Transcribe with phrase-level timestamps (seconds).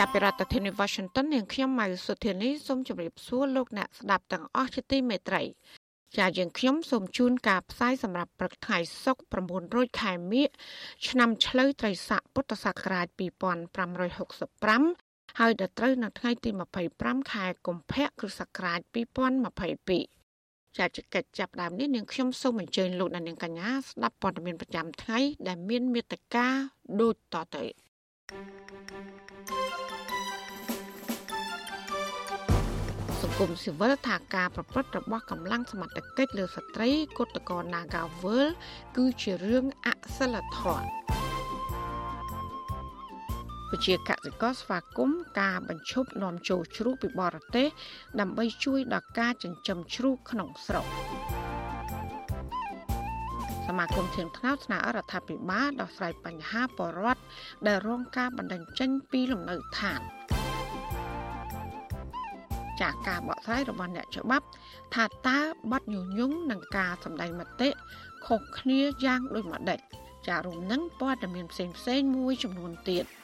[0.00, 5.42] ចាប់ពីរដ្ឋធានី Washington នាងខ្ញុំម៉ៅសុធានីសូមជម្រាបសួរលោកអ្នកស្ដាប់ទាំងអស់ជាទីមេត្រី
[6.18, 10.50] ចាយើងខ្ញុំសូមជូនការផ្សាយសម្រាប់ព្រឹកថ្ងៃសុក្រ900ខែមិញ
[11.08, 13.06] ឆ្នាំឆ្លូវត្រីស័កពុទ្ធសករាជ
[14.02, 16.50] 2565ហើយដល់ត្រូវនៅថ្ងៃទី
[16.90, 18.80] 25ខែកុម្ភៈគ្រិស្តសករាជ
[19.98, 26.46] 2022ចាជកិច្ចចាប់ដើមនេះនាងខ្ញុំសូមអញ្ជើញលោកអ្នកនាងកញ្ញាស្ដាប់ព័ត៌មានប្រចាំថ្ងៃដែលមានមេត្តា
[27.00, 27.64] ដូចតទៅ
[29.23, 29.23] ស
[33.34, 38.46] ង្គមស៊ីវិលថាការប្រព្រឹត្តរបស់កម្លាំងសមត្ថកិច្ចលើស្ត្រីគឧតកោ Nagawal
[38.96, 40.86] គឺជារឿងអសិលធម៌
[43.70, 47.68] ពជាកសិករស្វាគមន៍ការបញ្ឈប់នាំចូលជ្រូកពីបរទេស
[48.20, 50.86] ដើម្បីជួយដល់ការចិញ្ចឹមជ្រូកក្នុងស្រុក
[53.66, 57.22] សមាគមធៀងថ្នោតស្នើរដ្ឋាភិបាលដោះស្រាយបញ្ហាបរដ្ឋ
[57.66, 60.02] ដែលរងការបណ្តេញចេញពីលំនៅឋាន
[62.80, 64.46] ចាកការបកស្រាយរបស់អ្នកច្បាប់
[64.94, 65.38] ថាតើ
[65.72, 67.68] បទញុះញង់នឹងការសម្ដែងមតិ
[68.26, 69.78] ខុសគ្នាយ៉ាងដូចម្ដេច
[70.28, 73.04] ចារួមនឹងព័ត៌មានផ្សេងៗមួយចំនួនទៀត។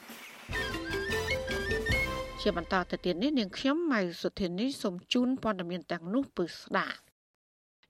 [2.41, 6.97] ជាបន្តទៅទៀតនេះនាងខ្ញុំម៉ៅសុធានីសូមជូនព័ត៌មានទាំងនោះពឺស្ដាប់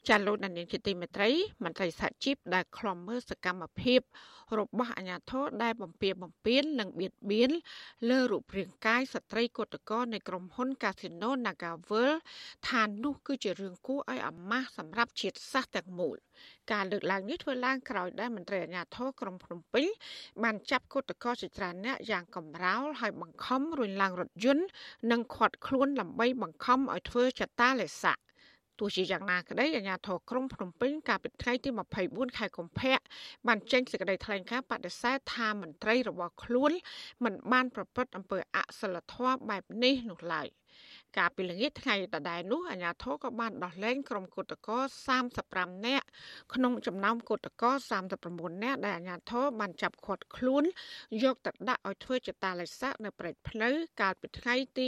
[0.10, 1.30] ចាលោកដានៀងជាទីមេត្រី
[1.64, 4.02] មន្ត្រីសហជីពដែលខ្លំមើលសកម្មភាព
[4.60, 7.52] របស់អាជ្ញាធរដែលបំពៀបំពៀននិងបៀតបៀន
[8.10, 12.12] លើរូបរាងកាយស្ត្រីកុតកោនៃក្រុមហ៊ុន Casino Nagavel
[12.70, 16.18] ថានោះគឺជារឿងគួរឲ្យអាម៉ាស់សម្រាប់ជាតិសាសន៍ទាំងមូល
[16.72, 19.86] ការលើកឡើងនេះធ្វើឡើងក្រោយដែលមន្ត្រីអាជ្ញាធរក្រុងភ្នំពេញ
[20.44, 24.66] បានចាប់កុតកោជាច្រើនអ្នកយ៉ាងកំរោលហើយបង្ខំរុញឡើងរថយន្ត
[25.12, 28.18] និងខាត់ខ្លួនដើម្បីបង្ខំឲ្យធ្វើចតាលេស័ក
[28.82, 31.70] ទោះជាយ៉ាងណាក្តីអាជ្ញាធរក្រុងភ្នំពេញកាលពីថ្ងៃទី
[32.04, 33.00] 24ខែកុម្ភៈ
[33.48, 36.72] បានចេញសេចក្តីថ្លែងការណ៍បដិសេធថាមន្ត្រីរបស់ខ្លួន
[37.24, 40.48] មិនបានប្រព្រឹត្តអំពើអសិលធម៌បែបនេះនោះឡើយ
[41.18, 44.78] កាលពីល្ងាចថ្ងៃដដែលនោះអាជ្ញាធរក៏បានដោះលែងក្រុមគឧតកោ
[45.32, 46.06] 35នាក់
[46.54, 47.72] ក្នុងចំណោមគឧតកោ
[48.12, 50.64] 39នាក់ដែលអាជ្ញាធរបានចាប់ឃាត់ខ្លួន
[51.24, 54.86] យកទៅដាក់ឲ្យធ្វើចតាឡេស័កនៅព្រែកផ្លូវកាលពីថ្ងៃទី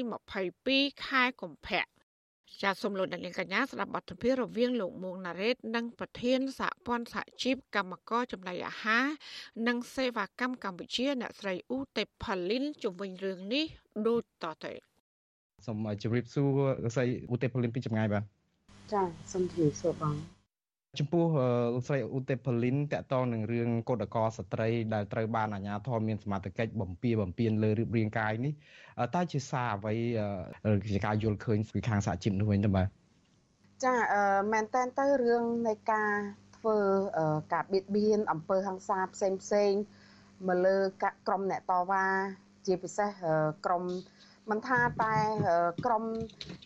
[0.51, 1.92] 22ខែកុម្ភៈ
[2.61, 9.05] ចាសសូមលោកអ្នកនាងកញ្ញាស្ដាប់បទសម្ភាសន៍រវាងលោកមួងណារ៉េត និងប្រធានសហព័ន្ធសហជីពកម្មករចំណីអាហារ
[9.67, 13.65] និងសេវាកម្មកម្ពុជាអ្នកស្រីអ៊ូទេផាលីនជុំវិញរឿងនេះ
[14.07, 14.73] ដូចតទៅ
[15.65, 16.47] សូមជម្រាបសួរ
[16.83, 18.23] លោកស្រីឧទេពលីនពីចម្ងាយបាទ
[18.93, 20.13] ចាសូមជម្រាបសួរបង
[20.99, 21.25] ចំពោះ
[21.75, 28.53] លោកស្រីឧទេពលីនតកតងនឹងរឿងកោតកោស្ត្រីដែលត្រូវបានអាជ្ញាធរមានសមត្ថកិច្ចបំពៀបំពៀនលើរូបរាងកាយនេះ
[29.15, 29.93] តើជាសារអ្វី
[30.93, 32.87] ជាការយល់ឃើញពីខាងសហជីពនោះវិញទៅបាទ
[33.83, 36.11] ចាអឺមែនតើទៅរឿងនៃការ
[36.57, 36.77] ធ្វើ
[37.53, 39.71] ការបៀតបៀនអំពើហិង្សាផ្សេងផ្សេង
[40.47, 40.77] មកលើ
[41.27, 42.05] ក្រុមអ្នកតវ៉ា
[42.65, 43.09] ជាពិសេស
[43.65, 43.83] ក្រុម
[44.51, 45.15] មិនថាតែ
[45.85, 46.03] ក្រម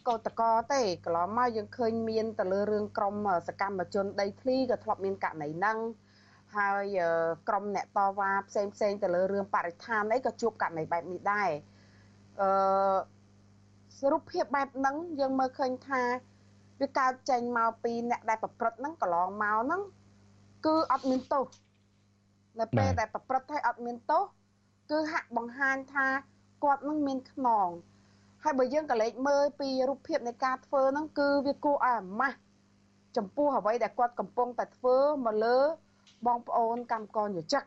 [0.07, 0.41] កោតក
[0.73, 3.15] ទេកន្លងមកយើងឃើញមានទៅលើរឿងក្រម
[3.47, 5.77] សកម្មជនដីធ្លីក៏ធ្លាប់មានករណីហ្នឹង
[6.55, 6.97] ហើយ
[7.47, 11.49] ក្រមអ្នកតវ៉ាផ្សេងផ្សេងទៅលើរឿងបរិស្ថានអីក៏ជួបករណីបែបនេះដែរ
[12.41, 12.97] អឺ
[13.99, 16.01] សរុបភាពបែបហ្នឹងយើងមើលឃើញថា
[16.81, 19.81] វាកើតចេញមកពីអ្នកដែលប្រព្រឹត្តហ្នឹងកន្លងមកហ្នឹង
[20.65, 21.47] គឺអត់មានទោស
[22.59, 24.23] នៅពេលដែលប្រព្រឹត្តហើយអត់មានទោស
[24.91, 26.07] គឺហាក់បង្ហាញថា
[26.63, 27.67] គាត់នឹងមានខ្នង
[28.43, 32.37] ហើយបើយើងក៏លេចមើលពីរូបភាពនៃការធ្វើហ្នឹងគឺវាគួរឲ្យអាម៉ាស់
[33.17, 35.59] ចំពោះអ្វីដែលគាត់កំពុងតែធ្វើមកលើ
[36.27, 37.63] បងប្អូនកម្មករយោជិក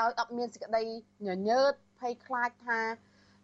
[0.00, 0.82] ដោយអត់មានសេចក្តី
[1.26, 2.80] ញញើតភ័យខ្លាចថា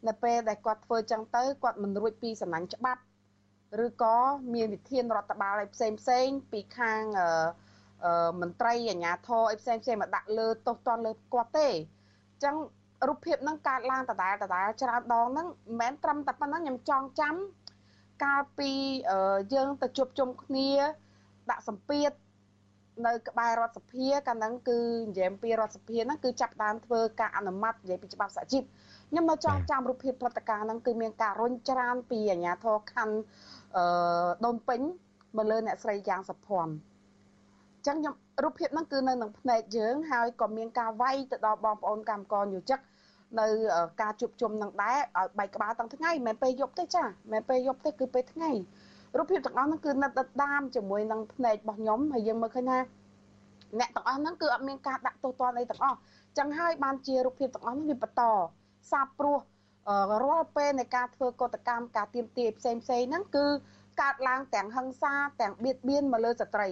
[0.09, 3.03] នៅពេលដែលគាត់ធ្វើចឹងទៅគាត់មិនរួចពីសំណាញ់ច្បាប់
[3.85, 4.17] ឬក៏
[4.55, 7.03] មានវិធានរដ្ឋបាលឲ្យផ្សេងផ្សេងពីខាង
[8.41, 12.57] មន្ត្រីអាជ្ញាធរឲ្យផ្សេងផ្សេងមកដាក់លើទោសទណ្ឌលើគាត់ទេអញ្ចឹង
[13.09, 17.35] រូបភាពហ្នឹងកើតឡើងដដែលដដែលច្រើនដងហ្នឹងមិនមែនត្រឹមតែប៉ុណ្ណឹងខ្ញុំចង់ចាំ
[18.25, 18.71] កាលពី
[19.55, 20.71] យើងទៅជួបជុំគ្នា
[21.51, 22.11] ដាក់សម្ពាធ
[23.07, 28.63] នៅក្បែររដ្ឋសភាកាលហ្នឹងគឺនិយាយពីរដ្ឋសភាហ្នឹងគឺចាប់ដើមធ្វើការអនុម័តនិយាយពីច្បាប់សហជីព
[29.11, 33.17] ខ្ញុំនៅចង់ចាំរូបភាពព្រឹត្តិការណ៍ហ្នឹងគឺមានការរុញច្រានពីអាជ្ញាធរខណ្ឌ
[33.77, 34.81] អឺដូនពេញ
[35.37, 36.73] មកលើអ្នកស្រីយ៉ាងសុភ័ណ្ឌ
[37.75, 42.79] អញ្ចឹងខ្ញុំ រូបភាពហ្នឹងគឺនៅក្នុងភ្នែកយើងហើយក៏មានការវាយទៅដល់បងប្អូនកម្មករយោជិក
[43.41, 43.47] នៅ
[44.03, 48.51] ការជួបជុំនឹងដែរឲ្យបែកក្បាលទាំងថ្ងៃមិនមែនពេលយប់ទេចាមិនមែនពេលយប់ទេគឺពេលថ្ងៃ
[49.19, 52.79] រូបភាពទាំងអស់ហ្នឹងគឺនិតដដាមជាមួយនឹងភ្នែករបស់ខ្ញុំហើយយើងមើលឃើញថា
[53.79, 55.99] អ្នកទាំងអស់ហ្នឹងគឺអត់មានការដាក់ទោសទណ្ឌអីទាំងអស់
[56.39, 58.23] ចឹងហើយបានជារូបភាពទាំងអស់ហ្នឹងវាបន្ត
[58.93, 59.39] សាបព្រោះ
[60.23, 63.47] រាល់ពេលនៃការធ្វើកតកម្មការទៀមទាផ្សេងផ្សេងហ្នឹងគឺ
[64.01, 66.69] កើតឡើងទាំងហិង្សាទាំងបៀតបៀនមកលើស្ត្រី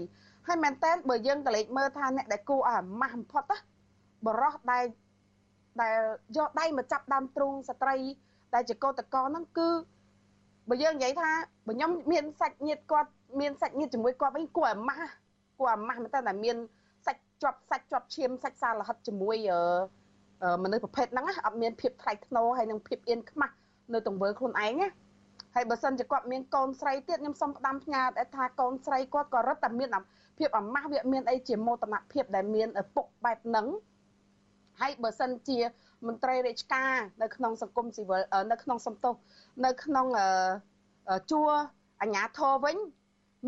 [0.49, 3.59] ហើយមែនតើបើយើងក៏លេចមើលថាអ្នកដែលគួរឲ្យអាម៉ាស់បំផុតណា
[4.27, 4.85] បរោះដែល
[5.83, 5.99] ដែល
[6.37, 7.97] យកដៃមកចាប់ដើមទ្រូងស្ត្រី
[8.55, 9.69] ដែលជាកោតកោហ្នឹងគឺ
[10.69, 11.31] បើយើងនិយាយថា
[11.67, 13.11] បើខ្ញុំមានសាច់ញាតិគាត់
[13.41, 15.13] មានសាច់ញាតិជាមួយគាត់វិញគួរអាម៉ាស់
[15.59, 16.57] គួរអាម៉ាស់មែនតើតែមាន
[17.07, 19.37] សាច់ជាប់សាច់ជាប់ឈាមសាច់សារហិតជាមួយ
[20.63, 23.55] មនុស្សប្រភេទហ្នឹងអត់មានភាពថ្លៃថ្នូរហើយនិងភាពអៀនខ្មាស់
[23.93, 24.89] នៅទង្វើខ្លួនឯងណា
[25.55, 28.03] ហើយបើសិនជាគាត់មានកូនស្រីទៀតខ្ញុំសូមផ្ដាំផ្ញើ
[28.35, 29.89] ថាកូនស្រីគាត់ក៏រឹតតែមាន
[30.39, 33.67] ភាពអាម៉ាស់វាមានអីជាមោទនភាពដែលមានឪពុកបែបហ្នឹង
[34.81, 35.59] ហើយបើសិនជា
[36.07, 39.15] មន្ត្រីរាជការនៅក្នុងសង្គមស៊ីវិលនៅក្នុងសំទោស
[39.67, 40.07] នៅក្នុង
[41.31, 41.51] ជួរ
[42.01, 42.77] អាជ្ញាធរវិញ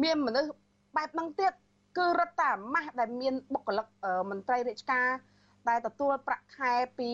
[0.03, 0.51] មានមនុស្ស
[0.97, 1.53] បែបហ្នឹងទៀត
[1.99, 3.87] គឺរដ្ឋាម៉ាស់ដែលមានបុគ្គលិក
[4.31, 5.09] មន្ត្រីរាជការ
[5.69, 7.11] ដែលទទួលប្រាក់ខែពី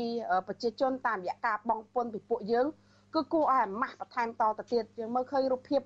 [0.47, 2.67] ប្រជាជនតាមរយៈការបងពុនពីពួកយើង
[3.15, 5.81] គឺគួរឲ្យអាម៉ាស់បន្ថែមតទៅទៀតយើងមើលឃើញរូបភាព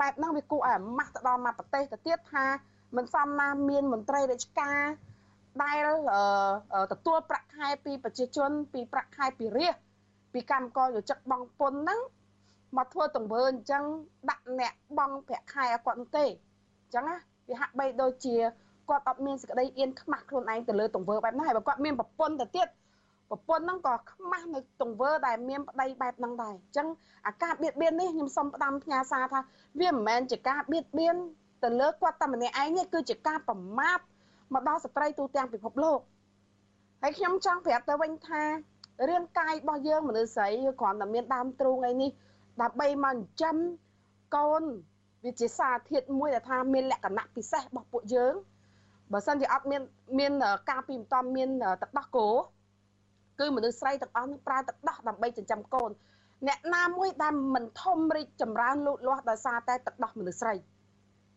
[0.00, 2.44] បែបហ្នឹងវាគួរឲ្យអាម៉ាស់ទៅដល់មកប្រទេសទៅទៀតថា
[2.96, 4.80] មិនសមណាមានមន្ត្រីរាជការ
[5.62, 5.86] ដែល
[6.92, 9.76] ទទួលប្រាក់ខែពីប្រជាជន ពីប្រាក់ខែពីរាជ
[10.32, 12.00] ពីកម្មករយោជិកបងពុនហ្នឹង
[12.76, 13.84] មកធ្វើទង្វើអញ្ចឹង
[14.30, 17.16] ដាក់អ្នកបងប្រាក់ខែឲ្យគាត់នោះទេអញ្ចឹងណា
[17.48, 18.36] វាហាក់បីដូចជា
[18.88, 22.68] គាត់អត់មានសេចក្តីអៀនខ្មាស់ខ្លួនឯងទៅលើទង្វើបែបហ្នឹងហើយបើគាត់មានប្រពន្ធទៅទៀត
[23.30, 26.88] ប្រពន្ធហ្នឹងក៏ខ្មាស់នៅទង្វើដែលមានប្តីបែបហ្នឹងដែរអញ្ចឹង
[27.26, 29.40] អាការបៀតបៀននេះខ្ញុំសូមផ្ដាំផ្ញើសារថា
[29.80, 31.16] វាមិនមែនជាការបៀតបៀន
[31.62, 33.98] ទៅលើគាត់តែម្នាក់ឯងនេះគឺជាការប្រមាថ
[34.54, 35.98] មកដល់ស្ត្រីទូទាំងពិភពលោក
[37.02, 38.42] ហើយខ្ញុំចង់ប្រាប់ទៅវិញថា
[39.10, 40.48] រាងកាយរបស់យើងមនុស្សស្រី
[40.80, 42.10] គ្រាន់តែមានដើមទ្រូងអីនេះ
[42.62, 43.56] ដើម្បីមកចិញ្ចឹម
[44.36, 44.62] កូន
[45.24, 48.34] វាជាសារធាតុមួយដែលថាមានលក្ខណៈពិសេសរបស់ពួកយើង
[49.12, 49.82] បើសិនជាអត់មាន
[50.18, 50.32] មាន
[50.70, 51.48] ការពីមិនតំមាន
[51.82, 52.28] ទឹកដោះគោ
[53.40, 55.90] គឺមនុស្សស្រីទាំងអស់នឹងប្រើទឹកដោះដើម្បីចិញ្ចឹមកូន
[56.46, 60.64] អ្នកណាមួយដែលមិនធំរីកចម្រើនលូតលាស់ដោយសារតែទឹកដោះមនុស្សស្រីអញ្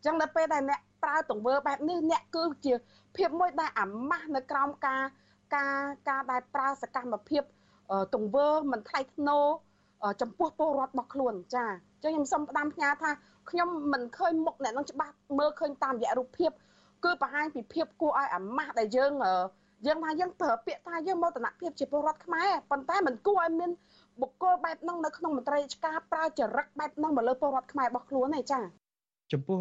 [0.05, 2.73] ចឹងដល់ពេលដែលអ្នកប្រើទង្វើបែបនេះអ្នកគឺជា
[3.17, 5.01] ភាពមួយដែលអាម៉ាស់នៅក្រោមការ
[5.55, 5.77] ការ
[6.09, 7.43] ការដែលប្រើសកម្មភាព
[8.15, 9.45] ទង្វើមិនថ្លៃថ្នូរ
[10.21, 13.11] ចំពោះពលរដ្ឋរបស់ខ្លួនចាអញ្ចឹងខ្ញុំសូមផ្ដាំផ្ញើថា
[13.49, 16.51] ខ្ញុំមិនឃើញមុខអ្នកនឹងច្បាស់មើលឃើញតាមរយៈរូបភាព
[17.03, 19.11] គឺបង្ហាញពីភាពគួរឲ្យអាម៉ាស់ដែលយើង
[19.85, 23.71] យើងថាយើងប្រើពាក្យថាយើងមោទនភាពជាពលរដ្ឋខ្មែរប៉ុន្តែមិនគួរឲ្យមាន
[24.21, 28.59] បុគ្គលបែបហ្នឹងនៅក្នុងមន្ត្រីរាជការប្រើចរិតបែបហ្នឹងមកលើពលរដ្ឋខ្មែររបស់ខ្លួនទេចា
[29.31, 29.57] ចំពោះ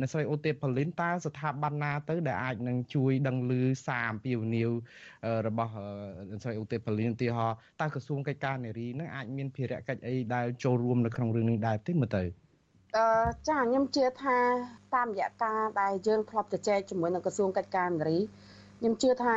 [0.00, 3.52] អ្នកស្រីអូទេប៉ូលីនតើស្ថាប័នណាទៅដែលអាចនឹងជួយដឹងឮ
[3.86, 4.70] សារអំពាវនាវ
[5.46, 5.72] របស់
[6.30, 12.22] អ្នកស្រីអូទេប៉ូលីនឧទាហរណ៍តើក្រសួងកិច្ចការនារីនឹងអាចមានភារកិច្ចអីដែលចូលរួមនៅក្នុងរឿងនេះដែរទេមើលទៅ
[12.96, 13.06] អឺ
[13.48, 14.36] ចាខ្ញុំជឿថា
[14.94, 18.18] តាមរយៈការដែលយើងធ្លាប់ជជែកជាមួយនឹងក្រសួងកិច្ចការនារី
[18.78, 19.36] ខ្ញុំជឿថា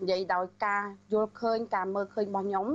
[0.00, 0.82] និយាយដោយការ
[1.12, 2.66] យល់ឃើញការមើលឃើញរបស់ខ្ញុំ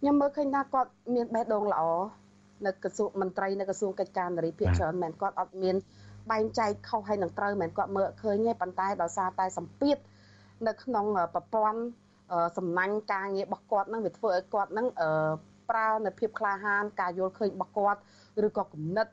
[0.00, 1.82] ខ្ញុំមើលឃើញថាគាត់មានបេះដូងល្អ
[2.66, 5.76] នៅក្រសួងមន្ត្រីនៅក្រសួងកិច្ចការនារីភាគច្រើនមែនគាត់អត់មាន
[6.30, 9.96] បែងចែកខុសហើយនឹងត្រូវមែនគាត់មើលឃើញទេប៉ុន្តែដោយសារតែសម្ពាធ
[10.66, 11.80] នៅក្នុងប្រព័ន្ធ
[12.58, 14.86] សំណាញ់ការងាររបស់គាត់នឹងវាធ្វើឲ្យគាត់នឹង
[15.70, 18.00] ប្រើនៅភាពក្លាហាន ការយល់ឃើញរបស់គាត់
[18.46, 19.12] ឬក៏គំនិតរ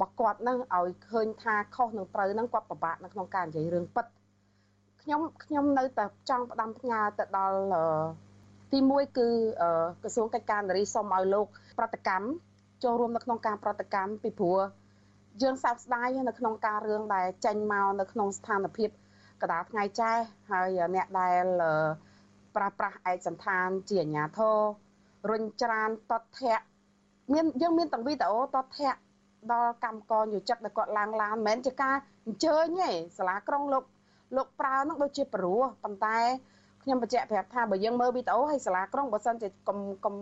[0.00, 4.06] បស់គាត់នឹងឲ្យឃើញថាខុសនឹងត្រូវនឹងគាត់ពិបាកនៅក្នុងការនិយាយរឿងពិត
[5.02, 7.58] ខ្ញុំខ្ញុំនៅតែចង់ផ្ដាំផ្ញើទៅដល់
[8.72, 9.28] ទី1គឺ
[10.02, 11.46] ក្រសួងកិច្ចការនារីសូមឲ្យលោក
[11.78, 12.26] ប្រតិកម្ម
[12.82, 14.60] ចូលរួមនៅក្នុងការប្រតិកម្មពីព្រោះ
[15.42, 18.90] យើងសោកស្ដាយនៅក្នុងការរឿងដែលចេញមកនៅក្នុងស្ថានភាព
[19.42, 21.44] កដាលថ្ងៃចាស់ហើយអ្នកដែល
[22.56, 24.56] ប្រាស្រ័យឯកសន្តានជាអាញាធរ
[25.30, 26.58] រុញច្រានតតធៈ
[27.32, 28.94] មានយើងមានទាំងវីដេអូតតធៈ
[29.52, 33.84] ដល់កម្មករយោចិត្តដែលគាត់ឡើងឡានមិនមែនជាការអញ្ជើញទេសាលាក្រុងលោក
[34.36, 36.18] លោកប្រើនឹងដូចជាព្រោះប៉ុន្តែ
[36.82, 40.14] ខ្ញុំបញ្ជាក់ប្រាប់ថាបើយើងមើលវីដេអូហើយសាលាក្រុងបើសិនជាកុំកុំ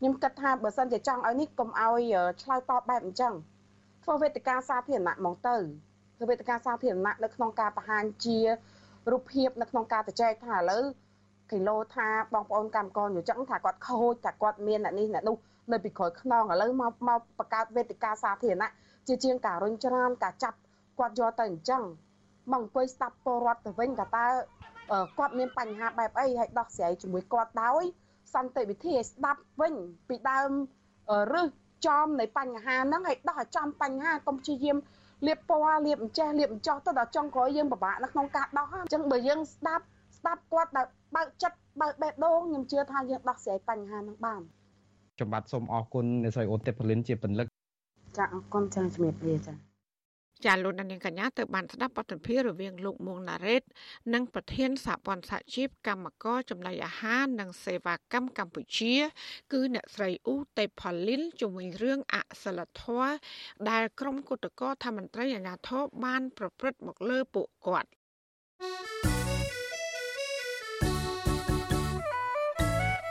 [0.00, 2.02] ខ្ញុំគិតថាបើសិនជាចង់ឲ្យនេះកុំឲ្យ
[2.42, 3.34] ឆ្លើយតបបែបអញ្ចឹង
[4.04, 5.56] ធ្វើវេទិកាសាធារណៈហ្មងទៅ
[6.16, 8.38] ធ្វើវេទិកាសាធារណៈនៅក្នុងការបង្ហាញជា
[9.10, 10.84] រូបភាពនៅក្នុងការទៅចែកថាឥឡូវ
[11.50, 15.36] គីឡូថាបងប្អូនកម្មករយោចឹងថាគាត់ខូចថាគាត់មានអ្នកនេះអ្នកនោះ
[15.72, 18.70] នៅពីក្រោយខ្នងឥឡូវមកមកបង្កើតវេទិកាសាធារណៈ
[19.08, 20.58] ជាជាងការរុញច្រានការចាប់
[20.98, 21.82] គាត់យកទៅអញ្ចឹង
[22.52, 24.26] មកអង្គុយស្ដាប់ពលរដ្ឋទៅវិញថាតើ
[25.18, 27.84] គាត់មានបញ្ហាបែបអីហើយដោះស្រាយជាមួយគាត់ដោយ
[28.34, 29.74] សន្តិវិធីឲ្យស្ដាប់វិញ
[30.08, 30.50] ពីដើម
[31.34, 31.48] រឹស
[31.86, 34.76] ចំនៃបញ្ហាហ្នឹងឲ្យដោះឲ្យចំបញ្ហាកុំព្យាយាម
[35.26, 39.84] លៀបពណ៌លៀបអញ្ចេះលៀបអញ្ចោះទៅដល់ចុងក្រោយយើងពិបាកនៅក្នុងការដោះអញ្ចឹងបើយើងស្ដាប់
[40.18, 44.40] ស្ដាប់គាត់ដែលបើកចិត្តបើកបេះដូងខ្ញុំជឿថាយើងដោះស្រាយបញ្ហានឹងបាន
[45.20, 47.46] ចំបាត់សូមអរគុណអ្នកស្រីអូនទេពលិនជាពលិក
[48.18, 49.69] ចាអរគុណចាជំរាបលាចា
[50.44, 53.62] ចាលោកនាងកញ្ញាទៅបានស្ដាប់បទសម្ភាសន៍រវាងលោកមួងណារ៉េត
[54.14, 58.94] និងប្រធានសហព័ន្ធសហជីពកម្មករចំណីអាហារនិងសេវាកម្មកម្ពុជា
[59.52, 63.10] គឺអ្នកស្រីអ៊ូតេផលីនជំវិញរឿងអសិលធម៌
[63.70, 67.90] ដែលក្រុមគុតកោធម្មន្ត្រីអាជ្ញាធរបាន ប្រព្រឹត្តមកលើពួកគាត់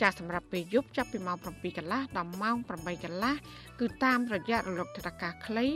[0.00, 3.34] ចាស់សម្រាប់ពេលយប់ចាប់ពីម៉ោង7កន្លះដល់ម៉ោង8កន្លះ
[3.80, 5.72] គឺតាមរយៈរលកថេរកាខ្លី9390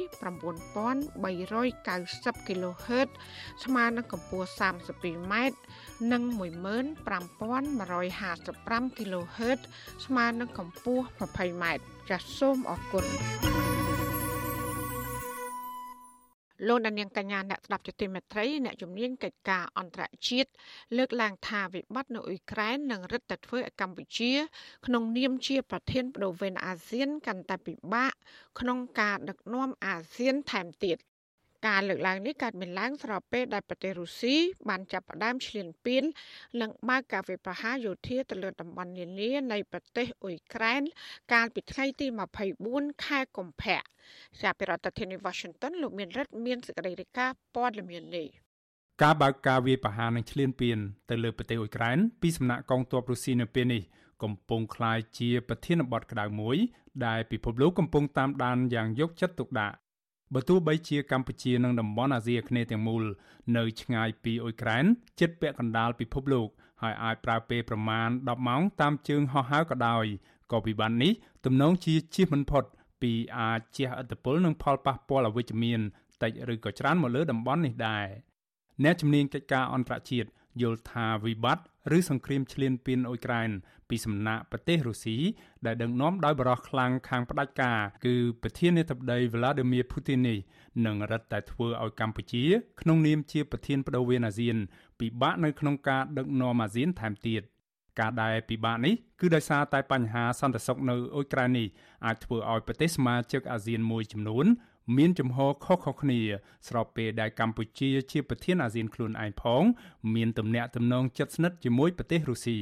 [2.47, 3.09] kHz
[3.65, 4.49] ស្មើនឹងកម្ពស់
[4.91, 5.59] 32ម៉ែត្រ
[6.13, 9.61] និង15155 kHz
[10.07, 13.05] ស្មើនឹងកម្ពស់ 20ម៉ែត្រចាសសូមអរគុណ
[16.67, 20.51] លោកដានៀងកញ្ញាអ្នកស្ដាប់ជាទីមេត្រីអ្នកជំនាញកិច្ចការអន្តរជាតិ
[20.97, 24.33] លើកឡើងថាវិបត្តិនៅអ៊ុយក្រែននឹងរឹតតែធ្វើឲ្យកម្ពុជា
[24.87, 28.13] ក្នុងនាមជាប្រធានបដូវវេនអាស៊ានកាន់តែពិបាក
[28.61, 30.97] ក្នុងការដឹកនាំអាស៊ានថែមទៀត
[31.68, 34.36] ការលើកឡើងនេះកើតមានឡើងស្របពេលដែលប្រទេសរុស្ស៊ី
[34.70, 36.04] បានចាប់ផ្ដើមឈ្លានពាន
[36.62, 40.82] និងបើកការវិប្រហារយោធាទៅលើតំបន់នានានៃប្រទេសអ៊ុយក្រែន
[41.34, 42.08] កាលពីថ្ងៃទី
[42.56, 43.80] 24ខែកុម្ភៈ
[44.42, 48.28] ចាប់ពីរដ្ឋធានី Washington លោកមានរិទ្ធមានសេចក្តីរាយការណ៍ព័ត៌មាននេះ
[49.04, 50.78] ការបើកការវាយប្រហារនិងឈ្លានពាន
[51.10, 53.82] ទៅលើប្រទេសអ៊ុយក្រែនពីសំណាក់កងទ័ពរុស្ស៊ីនៅពេលនេះ
[54.24, 56.58] កំពុងคล้ายជាប្រធានបទក្តៅមួយ
[57.06, 59.76] ដែលពិភពលោកកំពុងតាមដានយ៉ាងយកចិត្តទុកដាក់
[60.33, 63.03] បើទោះបីជាកម្ពុជានិងតំបន់អាស៊ីអាគ្នេយ៍ទាំងមូល
[63.57, 64.85] នៅឆ្ងាយពីអ៊ុយក្រែន
[65.21, 66.49] ជិតពាក់កណ្ដាលពិភពលោក
[66.83, 70.05] ហើយអាចប្រើពេលប្រមាណ10ម៉ោងតាមជើងហោះហើរក៏ដោយ
[70.53, 71.13] ក៏វិបត្តិនេះ
[71.45, 72.65] ទំនងជាជៀសមិនផុត
[73.03, 75.81] ពីអាចជះឥទ្ធិពលនិងផលប៉ះពាល់អវិជ្ជមាន
[76.23, 78.07] តិចឬក៏ច្រើនមកលើតំបន់នេះដែរ
[78.85, 80.29] អ្នកជំនាញកិច្ចការអន្តរជាតិ
[80.63, 81.65] យល់ថាវិបត្តិ
[81.97, 83.51] ឬសង្គ្រាមឈ្លានពានអ៊ុយក្រែន
[83.89, 85.17] ពីសំណាក់ប្រទេសរុស្ស៊ី
[85.67, 90.39] ដែលដឹកនាំដោយបរិះខ្លាំងខាងផ្ដាច់ការគឺប្រធានាធិបតី Vladimir Putin នេះ
[90.87, 92.45] នឹងរឹតតែធ្វើឲ្យកម្ពុជា
[92.81, 94.57] ក្នុងនាមជាប្រធានបដូវវេនអាស៊ាន
[95.01, 97.43] ពិបាកនៅក្នុងការដឹកនាំអាស៊ានថែមទៀត
[98.01, 101.69] ការដែលពិបាកនេះគឺដោយសារតែបញ្ហាសន្តិសុខនៅអ៊ុយក្រែននេះ
[102.07, 104.47] អាចធ្វើឲ្យប្រទេសសមាជិកអាស៊ានមួយចំនួន
[104.97, 106.21] មានចំហខុសៗគ្នា
[106.69, 109.63] ស្របពេលដែលកម្ពុជាជាប្រធានអាស៊ានខ្លួនឯងផង
[110.15, 112.59] មានទំនាក់ទំនងជិតស្និទ្ធជាមួយប្រទេសរុស្ស៊ី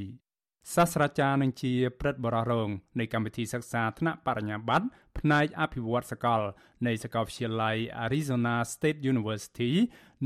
[0.75, 4.87] សាស្ត្រាចារ្យនឹងជាព្រឹទ្ធបរិរងនៃកម្មវិធីសិក្សាថ្នាក់បរិញ្ញាបត្រ
[5.19, 6.41] ផ្នែកអភិវឌ្ឍសកល
[6.87, 9.73] នៃសាកលវិទ្យាល័យ Arizona State University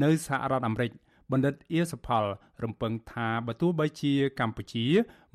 [0.03, 0.91] នៅសហរដ្ឋអាមេរិក
[1.33, 2.25] បណ្ឌិតអៀសផល
[2.65, 4.87] រំពឹងថាបើទោះបីជាកម្ពុជា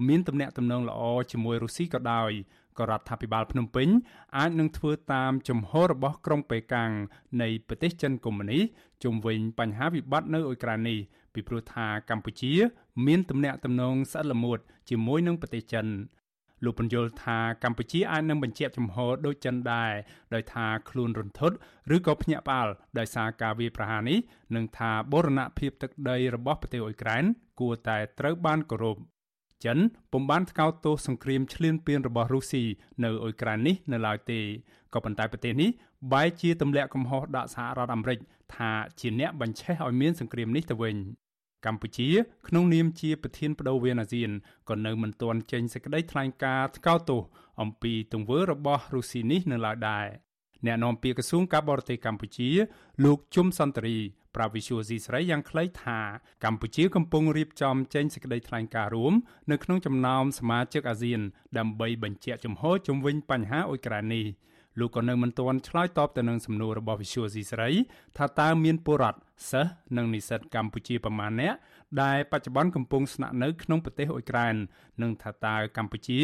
[0.07, 1.01] មានទំនាក់ទំនងល្អ
[1.31, 2.31] ជាមួយរុស្ស៊ីក៏ដោយ
[2.79, 3.87] ក៏រដ្ឋាភិបាលភ្នំពេញ
[4.37, 6.91] អាចនឹងធ្វើតាមជំហររបស់ក្រុងប៉េកាំង
[7.41, 8.63] នៃប្រទេសចិនកុម្មុយនីស
[9.03, 10.99] ជុំវិញបញ្ហាវិបត្តិនៅអ៊ុយក្រែននេះ
[11.33, 12.53] ពីព្រោះថាកម្ពុជា
[13.07, 14.59] មានទំនាក់ទំនងស្អិតល្មួត
[14.89, 15.87] ជាមួយនឹងប្រទេសចិន
[16.65, 19.91] លោកបញ្យល់ថាកម្ពុជាអាចនឹងបញ្ជាក់ចំហដូចចិនដែរ
[20.33, 21.55] ដោយថាខ្លួនរន្ធត់
[21.95, 24.17] ឬក៏ភ្ញាក់ផ្អើលដោយសារការវាយប្រហារនេះ
[24.55, 27.23] និងថាបូរណភាពទឹកដីរបស់ប្រទេសអ៊ុយក្រែន
[27.59, 28.97] គួរតែត្រូវបានគោរព
[29.65, 29.77] ចិន
[30.11, 32.63] ពុំបានថ្កោលទោសសង្គ្រាមឈ្លានពានរបស់រុស្ស៊ី
[33.03, 34.39] នៅអ៊ុយក្រែននេះនៅឡើយទេ
[34.93, 35.69] ក៏ប៉ុន្តែប្រទេសនេះ
[36.13, 38.19] បែរជាទម្លាក់កំហុសដាក់សហរដ្ឋអាមេរិក
[38.55, 40.95] ថាជាអ្នកបញ្ឆេះឲ្យមានសង្គ្រាមនេះទៅវិញ
[41.65, 42.09] កម្ពុជា
[42.47, 44.31] ក្នុងនាមជាប្រធានបដូវវេនអាស៊ាន
[44.69, 47.21] ក៏នៅមិនទាន់ចេញសេចក្តីថ្លែងការណ៍ថ្កោលទោស
[47.61, 50.07] អំពីទង្វើរបស់រុស្ស៊ីនេះនៅឡើយដែរ
[50.65, 52.49] អ្នកនាំពាក្យក្រសួងការបរទេសកម្ពុជា
[53.05, 53.97] លោកជុំសន្តិរី
[54.35, 55.99] ប្រាវិសុយស៊ីស្រីយ៉ាងខ្លីថា
[56.45, 59.13] កម្ពុជាកំពុងរៀបចំចេញសេចក្តីថ្លែងការណ៍រួម
[59.51, 61.21] នៅក្នុងចំណោមសមាជិកអាស៊ាន
[61.57, 64.27] ដើម្បីបញ្ជាក់ជំហរជំវិញបញ្ហាអ៊ុយក្រែននេះ
[64.79, 67.69] លោកក៏នៅមិនទាន់ឆ្លើយតបទៅនឹងសំណួររបស់វិសុយស៊ីស្រី
[68.17, 69.19] ថាតើមានពលរដ្ឋ
[69.51, 71.53] សិស្សនិងនិស្សិតកម្ពុជាប្រមាណអ្នក
[72.01, 74.55] ដែលបច្ចុប្បន្នកំពុងស្នាក់នៅក្នុងប្រទេសអ៊ុយក្រែន
[75.01, 76.19] និងថាតើកម្ពុជា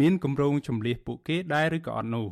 [0.00, 2.26] មានគម្រោងចម្លៀសពួកគេដែរឬក៏អត់នោះ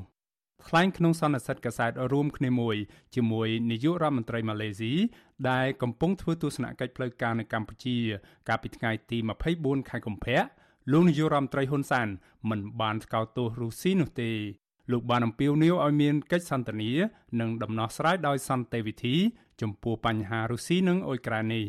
[0.69, 2.77] ថ្លែងក្នុងសន្និសីទកាសែតរួមគ្នាមួយ
[3.15, 4.93] ជាមួយនាយករដ្ឋមន្ត្រីម៉ាឡេស៊ី
[5.51, 7.97] ដែលកំពុងធ្វើទស្សនកិច្ចផ្លូវការនៅកម្ពុជា
[8.49, 9.19] កាលពីថ្ងៃទី
[9.55, 10.41] 24ខែកុម្ភៈ
[10.93, 12.09] លោកនាយករដ្ឋមន្ត្រីហ៊ុនសែន
[12.51, 14.31] មិនបានស្កោតទោសរុស្ស៊ីនោះទេ
[14.93, 16.91] លោកបានអំពាវនាវឲ្យមានកិច្ចសន្ទនា
[17.41, 19.17] និងដំណោះស្រាយដោយសន្តិវិធី
[19.61, 21.65] ចំពោះបញ្ហារុស្ស៊ីនិងអ៊ុយក្រែននេះ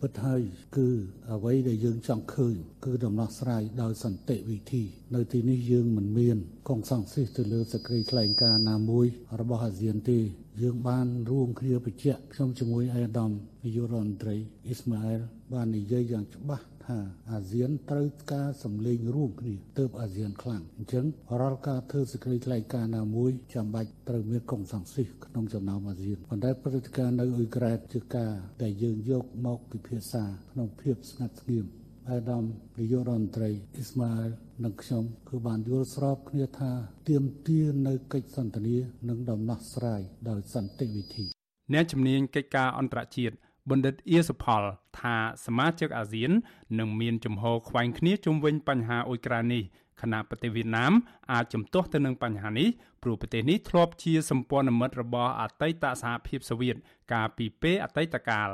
[0.00, 0.42] ពិតហើយ
[0.76, 0.88] គឺ
[1.32, 2.54] អ្វីដែលយើងចង់ឃើញ
[2.84, 4.82] គឺដំណោះស្រាយដោយសន្តិវិធី
[5.14, 6.36] នៅទីនេះយើងមិនមាន
[6.68, 9.06] កងសង្ស៊ីសទៅលើសក្តិថ្លែងការណ៍ណាមួយ
[9.40, 10.18] របស់អាស៊ានទេ
[10.62, 13.30] យើងបានរួមគ្នាបញ្ជាក់ខ្ញុំជាមួយអេដាម
[13.64, 15.20] នាយករដ្ឋមន្ត្រីអ៊ីស្ម៉ាអែល
[15.52, 16.98] បាននិយាយយ៉ាងច្បាស់ ថា
[17.32, 21.04] អាស៊ានត្រូវការសម្លេងរួមគ្នាទើបអាស៊ានខ្លាំងអញ្ចឹង
[21.40, 28.32] រាល់ការធ្វើសេចក្តីថ្លែងការណ៍ណាមួយចាំបាច់ត្រូវមានកុងសង្ស៊ីសក្នុងចំណោមអាស៊ានប៉ុន្តែព្រឹត្តិការណ៍នៅអ៊ុយក្រែនជាការ
[28.62, 31.66] ដែលយើងយកមកពិភាក្សាក្នុងភាពស្ងាត់ស្ងៀម
[32.10, 32.44] អាដាម
[32.78, 34.32] នាយករដ្ឋមន្ត្រីអ៊ីស្ម៉ាអែល
[34.64, 36.72] និងខ្ញុំគឺបានយល់ស្របគ្នាថា
[37.08, 38.76] ទៀមទានៅកិច្ចសន្ទនា
[39.08, 41.26] និងដំណោះស្រាយដោយសន្តិវិធី
[41.72, 43.34] អ្នកជំនាញកិច្ចការអន្តរជាតិ
[43.70, 44.62] បណ្ឌិតអៀសុផល
[45.00, 46.30] ថាសមាជិកអាស៊ាន
[46.78, 49.62] នឹងមានជំហរខ្វែងគ្នាជុំវិញបញ្ហាអ៊ុយក្រែននេះ
[50.00, 50.92] ខណៈប្រទេសវៀតណាម
[51.32, 52.68] អាចជំទាស់ទៅនឹងបញ្ហានេះ
[53.02, 56.76] ព្រោះប្រទេសនេះធ្លាប់ជាសម្ព័ន្ធមិត្តរបស់អតីតសហភាពសូវៀត
[57.12, 58.50] កាលពីពេលអតីតកាល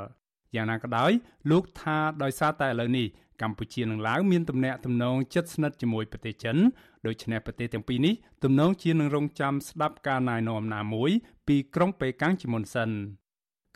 [0.55, 1.11] យ៉ាងណាក៏ដោយ
[1.51, 3.07] លោកថាដោយសារតែឥឡូវនេះ
[3.41, 6.57] កម្ពុជានិងឡាវមានទំនាក់ទំនងជិតស្និទ្ធជាមួយប្រទេសចិន
[7.07, 11.11] ដូច្នេះប្រទេសទាំងពីរនេះទំនងជានឹងរងចាំស្ដាប់ការណែនាំណាមួយ
[11.47, 12.89] ពីក្រុងប៉េកាំងជាមុនសិន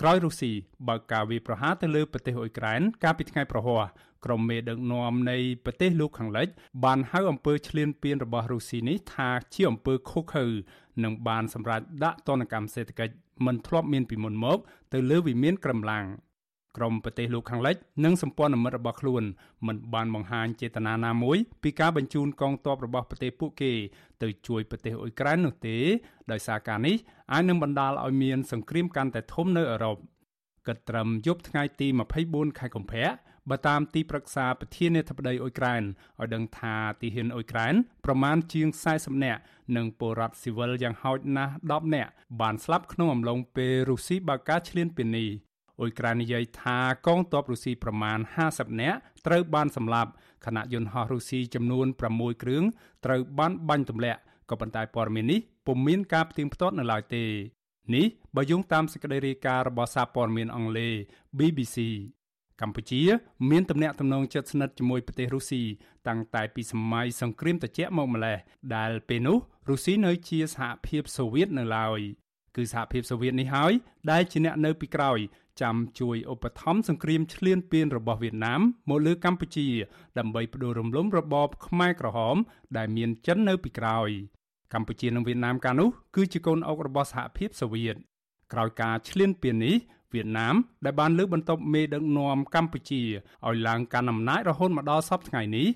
[0.04, 0.52] ក្រោយរុស្ស៊ី
[0.88, 3.84] បើកការវាយប្រហារទៅលើប្រទេសអ៊ុយក្រែនកាលពីថ្ងៃប្រហ័ស
[4.26, 6.48] ក្រុមមេដឹកនាំនៃប្រទេសលោកខាងលិច
[6.86, 10.46] បានហៅអំពើឈ្លានពានរបស់រុស្ស៊ីនេះថាជាអំពើខុសខើ
[11.04, 13.14] និងបានសម្រេចដាក់ទណ្ឌកម្មសេដ្ឋកិច្ច
[13.46, 14.58] មិនធ្លាប់មានពីមុនមក
[14.94, 16.06] ទៅលើវិមានក្រំឡាំង
[16.78, 17.76] ក្រមប្រទេសលោកខាងលិច
[18.06, 19.24] និងសម្ព័ន្ធមិត្តរបស់ខ្លួន
[19.68, 23.72] មិនបានបង្ហាញចេតនាណាមួយពីការបញ្ជូនកងទ័ពរបស់ប្រទេសពួកគេ
[24.24, 25.78] ទៅជួយប្រទេសអ៊ុយក្រែននោះទេ
[26.32, 26.96] ដោយសារការនេះ
[27.32, 29.98] អាចនឹងបណ្ដាលឲ្យមានសង្គ្រាមកាន់តែធំនៅអឺរ៉ុប
[30.68, 31.88] គិតត្រឹមយប់ថ្ងៃទី
[32.24, 33.08] 24ខែកុម្ភៈ
[33.50, 35.84] បើតាមទីប្រឹក្សាប្រធានាធិបតីអ៊ុយក្រែន
[36.20, 37.74] ឲ្យដឹងថាទីហ៊ានអ៊ុយក្រែន
[38.06, 39.42] ប្រមាណជាង40នាក់
[39.76, 42.12] និងពលរដ្ឋស៊ីវិលយ៉ាងហោចណាស់10នាក់
[42.42, 45.30] បានស្លាប់ក្នុងអំឡុងពេលរុស្ស៊ីបើកការឈ្លានពាននេះ
[45.80, 48.98] អ៊ុយក្រែននិយាយថាកងទ័ពរុស្ស៊ីប្រមាណ50នាក់
[49.28, 50.12] ត្រូវបានសម្លាប់
[50.46, 52.64] ខណៈយន្តហោះរុស្ស៊ីចំនួន6គ្រឿង
[53.06, 57.24] ត្រូវបានបាញ់ទម្លាក់ក៏ប៉ុន្តែព័ត៌មាននេះពុំមានការផ្ទៀងផ្ទាត់នៅឡើយទេ
[57.96, 60.94] នេះបើយោងតាមសេចក្តីរាយការណ៍របស់សារព័ត៌មានអង់គ្លេស
[61.38, 61.78] BBC
[62.62, 63.02] កម្ពុជា
[63.50, 65.62] មានទំនាក់ទំនងជិតស្និទ្ធជាមួយប្រទេសរុស្ស៊ី
[66.08, 68.38] តាំងតែពីសម័យសង្គ្រាមត្រជាក់មកម្ល៉េះ
[68.76, 69.38] ដែលពេលនោះ
[69.70, 72.00] រុស្ស៊ីនៅជាសហភាពសូវៀតនៅឡើយ
[72.56, 73.74] គឺសហភាពសូវៀតនេះហើយ
[74.12, 75.20] ដែលជាអ្នកនៅពីក្រោយ
[75.62, 79.68] ចាំជួយឧបត្ថម្ភសង្គ្រាមឈ្លានពានរបស់វៀតណាមមកលើកម្ពុជា
[80.20, 82.36] ដើម្បីផ្ដួលរំលំរបបខ្មែរក្រហម
[82.78, 84.10] ដែលមានចិននៅពីក្រោយ
[84.74, 87.96] កម្ពុជានិងវៀតណាមកាលនោះគឺជាកូនអុករបស់សហភាពសូវៀត
[88.54, 89.76] ក្រោយការឈ្លានពាននេះ
[90.14, 93.02] វៀតណាមដែលបានលើកបន្ទប់មេដឹកនាំកម្ពុជា
[93.48, 95.68] ឲ្យឡើងកាន់អំណាចរហូតមកដល់សពថ្ងៃនេះ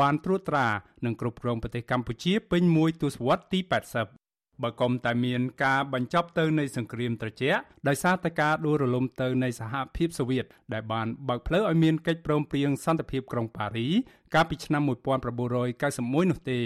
[0.00, 0.66] បានត្រួតត្រា
[1.04, 3.58] និងគ្រប់គ្រងប្រទេសកម្ពុជាពេញមួយទសវត្សរ៍ទី
[3.96, 4.27] 80
[4.62, 13.88] បើគុំតែមានការបញ្ចប់ទៅនៃសង្គ្រាមត្រជាក់ដោយសារតែការដួលរលំទៅនៃសហភាពសូវៀតដែលបានបើកផ្លូវឲ្យមានកិច្ចព្រមព្រៀងសន្តិភាពក្រុងប៉ារី
[14.34, 16.60] កាលពីឆ្នាំ1991នោះទេ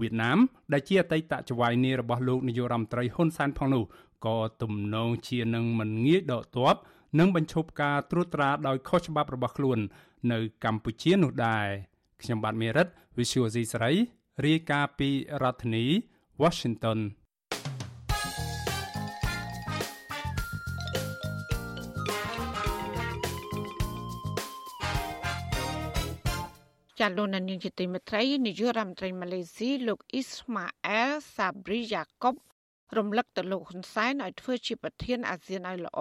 [0.00, 0.38] វៀតណាម
[0.72, 3.84] ដែលជាអតីតចៅហ្វាយនីរបស់លោកនាយករដ្ឋមន្ត្រីហ៊ុនសែនផងនោះ
[4.26, 6.76] ក៏ទំនងជានឹងមិនងាយដកទ័ព
[7.18, 9.78] និងបញ្ឈប់ការត្រួតត្រាដោយខុសច្បាប់របស់ខ្លួន
[10.32, 11.66] នៅកម្ពុជានោះដែរ
[12.22, 12.86] ខ្ញុំបាទមេរិត
[13.16, 13.92] Visual C សេរី
[14.46, 15.10] រាយការណ៍ពី
[15.42, 15.84] រដ្ឋធានី
[16.42, 16.98] Washington
[26.98, 32.34] ចាលោកនាងជាទីមេត្រីនាយករដ្ឋមន្ត្រីម៉ាឡេស៊ីលោកអ៊ីស្ម៉ាអែលសាប្រីយ៉ាកុប
[32.96, 36.00] រំលឹកទៅលោកហ៊ុនសែនឲ្យធ្វើជាប្រធានអាស៊ានឲ្យល្អ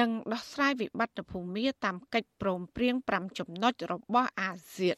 [0.00, 4.96] និងដោះស្រាយវិបត្តិភូមិតាមកិច្ចព្រមព្រៀង5ចំណុចរបស់អាស៊ាន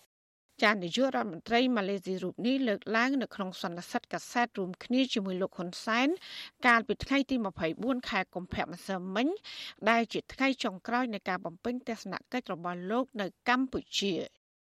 [0.62, 6.08] ចានាយករដ្ឋមន្ត្រីម៉ាឡេស៊ីរូបនេះលើកឡើងនៅក្នុងសន្និសីទកាសែតរួមគ្នាជាមួយលោកហ៊ុនសែន
[6.66, 7.36] កាលពីថ្ងៃទី
[7.72, 9.28] 24ខែកុម្ភៈម្សិលមិញ
[9.90, 14.14] ដែលជាថ្ងៃចុងក្រោយនៃការបំពេញទស្សនកិច្ចរបស់លោកនៅកម្ពុជា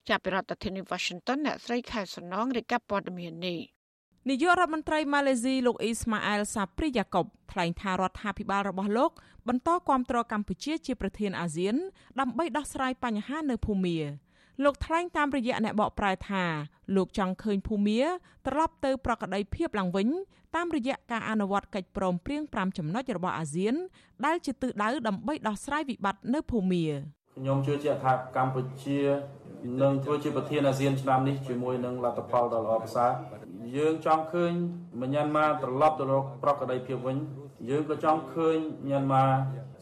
[0.10, 3.60] ចាប់ពីរដ្ឋធានី Washington អ្នកស្រីខែសំណងរាយការណ៍ព័ត៌មាននេះ
[4.30, 9.12] នាយករដ្ឋមន្ត្រីម៉ាឡេស៊ីលោកអ៊ីស្ម៉ាអែលសាព្រីយ៉ាកុបថ្លែងថារដ្ឋាភិបាលរបស់លោក
[9.48, 11.76] បន្តគាំទ្រកម្ពុជាជាប្រធានអាស៊ាន
[12.20, 13.98] ដើម្បីដោះស្រាយបញ្ហានៅភូមា
[14.64, 16.44] លោកថ្លែងតាមរយៈអ្នកបកប្រែថា
[16.96, 18.02] លោកចង់ឃើញភូមា
[18.48, 20.08] ត្រឡប់ទៅប្រក្រតីភាពឡើងវិញ
[20.56, 23.76] តាមរយៈការអនុវត្តកិច្ចព្រមព្រៀង5ចំណុចរបស់អាស៊ាន
[24.26, 26.86] ដែលជាទិសដៅដើម្បីដោះស្រាយវិបត្តិនៅភូមា
[27.36, 29.00] ខ្ញុំជឿជាក់ថាកម្ពុជា
[29.82, 33.12] នឹងធ្វើជាប្រធានអាស៊ានឆ្នាំនេះជាមួយនឹងលទ្ធផលដ៏ល្អប្រសើរ
[33.78, 34.54] យើងចង់ឃើញ
[35.02, 37.18] មញ្ញម៉ាត្រឡប់ទៅរកប្រកបដីភាពវិញ
[37.70, 39.24] យើងក៏ចង់ឃើញមញ្ញម៉ា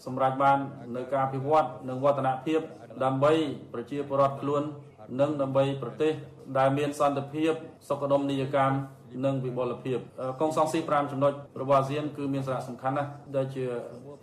[0.06, 0.58] សម្រាប់បាន
[0.96, 2.60] នៅការអភិវឌ្ឍនិងវឌ្ឍនភាព
[3.04, 3.32] ដើម្បី
[3.74, 4.64] ប្រជាពលរដ្ឋខ្លួន
[5.20, 6.14] និងដើម្បីប្រទេស
[6.58, 7.52] ដែលមានសន្តិភាព
[7.88, 8.76] សុខដុមនីយកម្ម
[9.26, 10.00] និងវិបុលភាព
[10.42, 13.66] កងសង្ស៊ី5ចំណុចរបស់អាស៊ានគឺមានសារៈសំខាន់ណាស់ដែលជា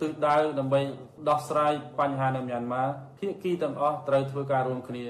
[0.01, 0.79] ទិសដៅដើម្បី
[1.29, 2.83] ដោះស្រាយបញ្ហានៅមីយ៉ាន់ម៉ា
[3.19, 5.05] ភាគីទាំងអស់ត្រូវធ្វើការរួមគ្នា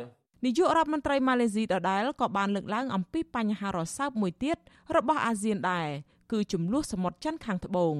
[0.46, 4.58] នាយករដ្ឋមន្ត្រីម៉ាឡេស៊ីដដែលក៏បានលើកឡើងអំពីបញ្ហារសើបមួយទៀត
[4.96, 5.90] របស់អាស៊ានដែរ
[6.32, 7.96] គឺចំនួនសមុទ្រចិនខាងត្បូង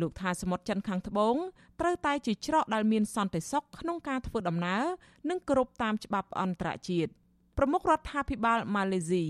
[0.00, 1.36] លោកថាសមុទ្រចិនខាងត្បូង
[1.80, 4.84] ត្រូវតែជាច្រកដែលមានសន្តិសុខក្នុងការធ្វើដំណើរ
[5.30, 7.10] និងគោរពតាមច្បាប់អន្តរជាតិ
[7.58, 9.24] ប្រមុខរដ្ឋាភិបាលម៉ាឡេស៊ី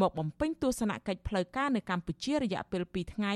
[0.00, 3.32] មកបំពេញទស្សនកិច្ចផ្លូវការនៅកម្ពុជារយៈពេល2ថ្ងៃ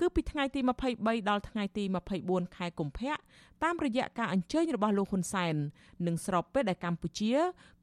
[0.00, 0.60] គឺពីថ្ងៃទី
[0.94, 1.84] 23ដល់ថ្ងៃទី
[2.20, 3.12] 24ខែកុម្ភៈ
[3.64, 5.54] តាមរយៈការអញ្ជើញរបស់លោកហ៊ុនសែន
[6.06, 7.32] និងស្របពេលដែលកម្ពុជា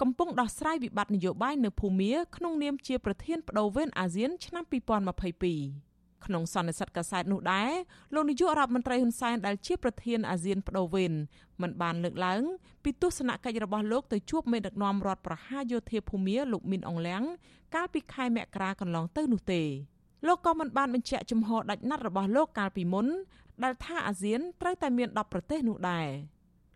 [0.02, 5.85] កំពុងដោះស្រាយវិបត្តិនយោបាយនៅភូមាក្នុងនាមជាប្រធានបដូវវេនអាស៊ានឆ្នាំ2022
[6.28, 7.72] ក្នុងសន្និសីទកាសែតនោះដែរ
[8.14, 11.14] លោកនាយករដ្ឋមន្ត្រីហ៊ុនសែនដែលជាប្រធានអាស៊ានបដូវវេន
[11.62, 12.42] មិនបានលើកឡើង
[12.84, 17.24] ពីទស្សនកិច្ចរបស់លោកទៅជួបមេដឹកនាំរដ្ឋប្រហារយោធាភូមាលោកមីនអងលៀង
[17.76, 19.62] កាលពីខែមករាកន្លងទៅនោះទេ
[20.28, 23.08] លោកក៏មិនបានបញ្ជាក់ជំហរដាច់ណាត់របស់លោកកាលពីមុន
[23.64, 26.08] ដែលថាអាស៊ានត្រូវតែមាន10ប្រទេសនោះដែរ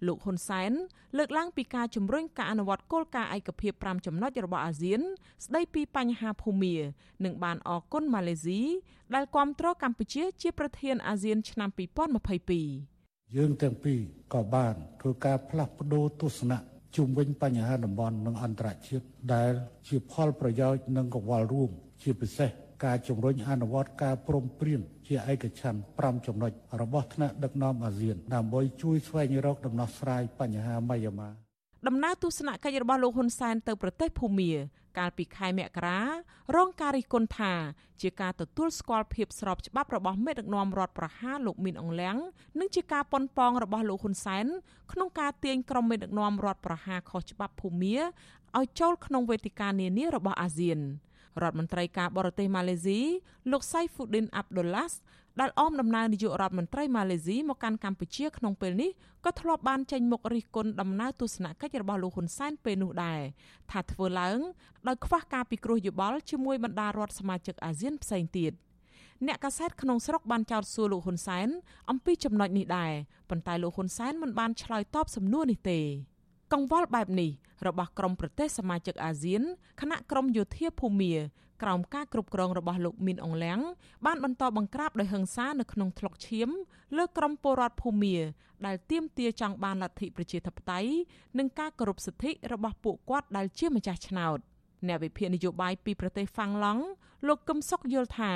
[0.07, 0.71] លោកហ៊ុនសែន
[1.17, 5.01] លើកឡើងពីការជំរុញការអនុវត្តគោលការណ៍ឯកភាព5ចំណុចរបស់អាស៊ាន
[5.45, 6.75] ស្ដីពីបញ្ហាភូមា
[7.25, 8.62] និងបានអរគុណម៉ាឡេស៊ី
[9.15, 11.69] ដែលគ្រប់គ្រងកម្ពុជាជាប្រធានអាស៊ានឆ្នាំ
[12.57, 13.99] 2022យើងទាំងពីរ
[14.33, 16.59] ក៏បានធ្វើការផ្លាស់ប្ដូរទស្សនៈ
[16.95, 19.51] ជុំវិញបញ្ហាតំបន់និងអន្តរជាតិដែល
[19.88, 22.51] ជាផលប្រយោជន៍និងកង្វល់រួមជាពិសេស
[22.86, 31.30] ការជំរុញអនុវត្តការព្រមព្រៀងជាឯកច្ឆន្ទ5ចំណុចរបស់ថ្នាក់ដឹកនាំអាស៊ានដើម្បីជួយស្វែងរកដំណោះស្រាយបញ្ហាមីយ៉ាន់ម៉ា
[31.88, 34.52] ដំណើរទស្សនកិច្ចរបស់លោកហ៊ុនសែនទៅប្រទេសភូមា
[34.98, 36.00] កាលពីខែមករា
[36.56, 37.54] រងការរិះគន់ថា
[38.02, 42.15] ជាការទទួលស្គាល់ភាពស្របច្បាប់របស់មេដឹកនាំរដ្ឋប្រហារលោកមីនអងលៀង
[42.60, 44.46] និងជាការប៉ុនប៉ងរបស់លោកហ៊ុនសែន
[44.92, 47.98] ក្នុងការទាញក្រុមមេដឹកនាំរដ្ឋប្រហារខុសច្បាប់ភូមា
[48.58, 50.80] ឲ្យចូលក្នុងវេទិកានានារបស់អាស៊ាន
[51.44, 53.00] រដ្ឋមន្ត្រីការបរទេសម៉ាឡេស៊ី
[53.52, 54.98] លោកសៃហ្វូឌីនអាប់ឌុលឡាស់
[55.39, 58.89] ដែលអមដំណើរនាយករដ្ឋមន្ត្រីម៉ាឡេស៊ីមកកាន់កម្ពុជាក្នុងពេលនេះ
[59.26, 63.22] ក៏ធ្លាប់បានចេញមុខរិះគន់ដំណើរទស្សនកិច្ចរបស់លោកហ៊ុនសែនពេលនោះដែរ
[63.72, 64.39] ថាធ្វើឡើង
[64.88, 68.54] ដោយខ្វះការពិគ្រោះយោបល់ជាមួយបណ្ដារដ្ឋសមាជិកអាស៊ានផ្សេងទៀត
[69.28, 71.48] អ្នកកាសែតក្នុងស្រុកបានចោទសួរលោកហ៊ុនសែន
[71.89, 72.94] អំពីចំណុចនេះដែរ
[73.30, 75.80] ប៉ុន្តែលោកហ៊ុនសែនមិនបានឆ្លើយតបសំណួរនេះទេ
[76.53, 77.31] កង្វល់បែបនេះ
[77.67, 79.41] របស់ក្រមប្រទេសសមាជិកអាស៊ាន
[79.81, 81.13] គណៈក្រមយោធាភូមា
[81.63, 83.59] ក្រោមការគ្រប់គ្រងរបស់លោកមីនអងលៀង
[84.05, 86.49] បានបន្តបង្ក្រាបដោយហិង្សានៅក្នុងថ្លុកឈាម
[86.97, 88.17] លើក្រមពលរដ្ឋភូមា
[88.65, 90.91] ដែលទាមទារចង់បានលទ្ធិប្រជាធិបតេយ្យ
[91.38, 94.38] និងការគោរពសិទ្ធិរបស់ពួកគាត់ដែលជាម្ចាស់ឆ្នោត
[94.88, 96.83] អ្នកវិភាគនយោបាយពីប្រទេសហ្វាំងឡង់
[97.27, 98.31] លោកកឹមសុខយល់ថា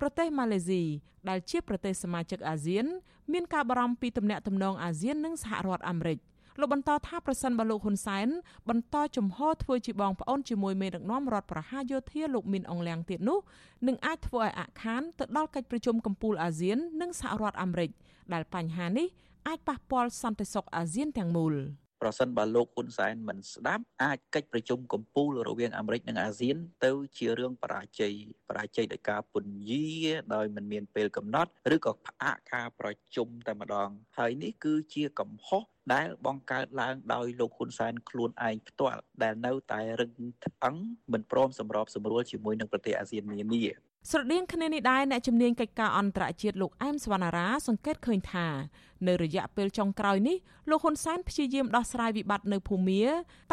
[0.00, 0.82] ប្រទេសម៉ាឡេស៊ី
[1.28, 2.86] ដែលជាប្រទេសសមាជិកអាស៊ាន
[3.32, 6.18] មានការបារម្ភពីទំនាក់ទំនងអាស៊ាននិងសហរដ្ឋអាមេរិក។
[6.60, 8.28] លោកបន្តថាប្រសិនបើលោកហ៊ុនសែន
[8.68, 13.38] បន្តជំហរធ្វើជាបងប្អូនជាមួយមេដឹកនាំរដ្ឋប្រហារយោធាលោកមីនអងលៀងទៀតនោះ
[13.86, 17.90] នឹងអាចធ្វើឲ្យអាក់ខានទៅដល់កិច្ចប្រជុំកំពូលអាស៊ាន និងសហរដ្ឋអាមេរិក
[18.32, 19.06] ដែលបញ្ហានេះ
[19.46, 21.54] អាចប៉ះពាល់សន្តិសុខអាស៊ានទាំងមូល
[22.02, 28.14] ប្រសិនបើលោកហ៊ុនសែនមិនស្ដាប់អាចកិច្ចប្រជុំកម្ពុជារវាងអាមេរិកនិងអាស៊ាន ទៅជារឿងបរាជ័យ
[28.48, 29.84] បរាជ័យដោយការពន្យា
[30.34, 35.62] ដោយមិនមានពេលកំណត់ឬក៏ផ្អាកការប្រជុំតែម្ដង ហើយនេះគឺជាកំហុស
[35.94, 40.12] ដែលបង្កើតឡើងដោយលោកហ៊ុនសែនខ្លួនឯងផ្ទាល់ដែលនៅតែរឹង
[40.44, 40.76] ត្អឹង
[41.12, 48.46] មិនព្រមសម្របសម្រួលជាមួយនឹងប្រទេសអាស៊ាននានា ស្រដៀងគ្នានេះដែរអ្នកជំនាញកិច្ចការអន្តរជាតិលោកអែមសវណ្ណារាសង្កេតឃើញថា
[49.06, 50.36] នៅរយៈពេលចុងក្រោយនេះ
[50.70, 53.02] លោកហ៊ុនសែនព្យាយាមដោះស្រាយវិបត្តិនៅភូមា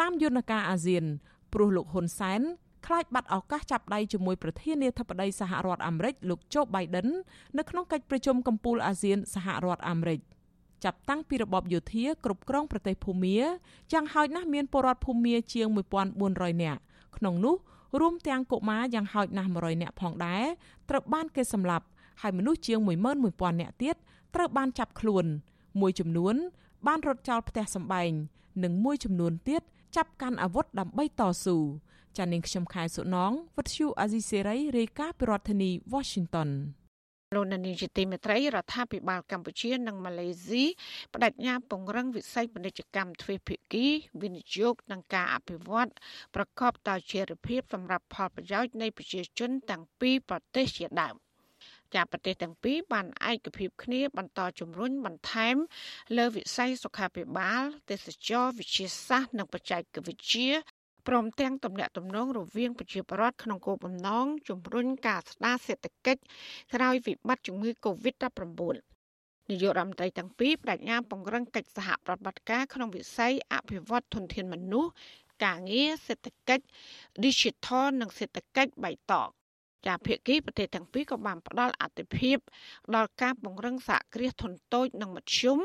[0.00, 1.04] តាមយន្តការអាស៊ាន
[1.52, 2.40] ព្រោះលោកហ៊ុនសែន
[2.86, 7.08] ខ្លាចបាត់ឱកាសចាប់ដៃជាមួយប្រធានាធិបតីសហរដ្ឋអាមេរិកលោកโจ Biden
[7.58, 10.20] នៅក្នុងកិច្ចប្រជុំកំពូលអាស៊ានសហរដ្ឋអាមេរិក
[10.84, 13.38] ចាប់តាំងពីរបបយោធាគ្រប់គ្រងប្រទេសភូមា
[13.92, 15.66] យ៉ាងហោចណាស់មានពលរដ្ឋភូមាជាង
[16.14, 16.80] 1400នាក់
[17.16, 17.56] ក្នុងនោះ
[18.00, 20.44] រួមទាំងកុមារយ៉ាងហោចណាស់100នាក់ផងដែរ
[20.88, 21.86] ត្រូវបានគេសម្លាប់
[22.20, 22.78] ហើយមនុស្សជាង
[23.20, 23.96] 11000នាក់ទៀត
[24.34, 25.24] ត្រូវបានចាប់ខ្លួន
[25.80, 26.34] មួយចំនួន
[26.86, 28.10] បានរត់ចោលផ្ទះសម្បែង
[28.64, 29.62] និងមួយចំនួនទៀត
[29.96, 31.56] ចាប់កាន់អាវុធដើម្បីតស៊ូ
[32.16, 36.50] ចានាងខ្ញុំខែសុណងវັດឈូអាស៊ីសេរីរាយការណ៍ពីរដ្ឋធានី Washington
[37.34, 40.64] លោកនានីជាទីមេត្រីរដ្ឋាភិបាលកម្ពុជានិងម៉ាឡេស៊ី
[41.14, 43.86] បដិញ្ញាពង្រឹងវិស័យពាណិជ្ជកម្មទ្វេភាគី
[44.22, 45.90] វិនិយោគនិងការអភិវឌ្ឍ
[46.34, 51.14] ប្រកបដោយចីរភាពសម្រាប់ផលប្រយោជន៍នៃប្រជាជនទាំងពីរប្រទេសជាដើម
[51.94, 55.56] ចាប្រទេសទាំងពីរបានឯកភាពគ្នាបន្តជំរុញបន្ថែម
[56.16, 60.50] លើវិស័យសុខាភិបាលទេសចរវិទ្យាសាស្ត្រនិងបច្ចេកវិទ្យា
[61.06, 66.22] ព្រមទាំងទំនាក់ទំនងរវាងប្រជាពលរដ្ឋក្នុងគោលបំណងជំរុញការស្ដារសេដ្ឋកិច្ច
[66.74, 68.76] ក្រោយវិបត្តិជំងឺ Covid-19
[69.50, 74.92] នាយករដ្ឋមន្ត្រីទាំងពីរបដិញ្ញាពង្រឹងកិច្ចសហប្រតិបត្តិការក្នុងវិស័យអភិវឌ្ឍធនធានមនុស្ស
[75.44, 76.64] ការងារសេដ្ឋកិច្ច
[77.24, 79.28] Digital និងសេដ្ឋកិច្ចបៃតង
[79.86, 82.38] ចាភាគីប្រទេសទាំងពីរក៏បានផ្ដល់អតិភិប
[82.94, 85.58] ដល់ការពង្រឹងសហគ្រាសធុនតូចនិងមធ្យម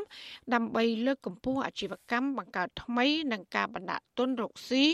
[0.54, 4.84] ដើម្បីលើកកម្ពស់អាជីវកម្មបង្កើតថ្មី និងការបណ្ដាក់ទុនរកស៊ី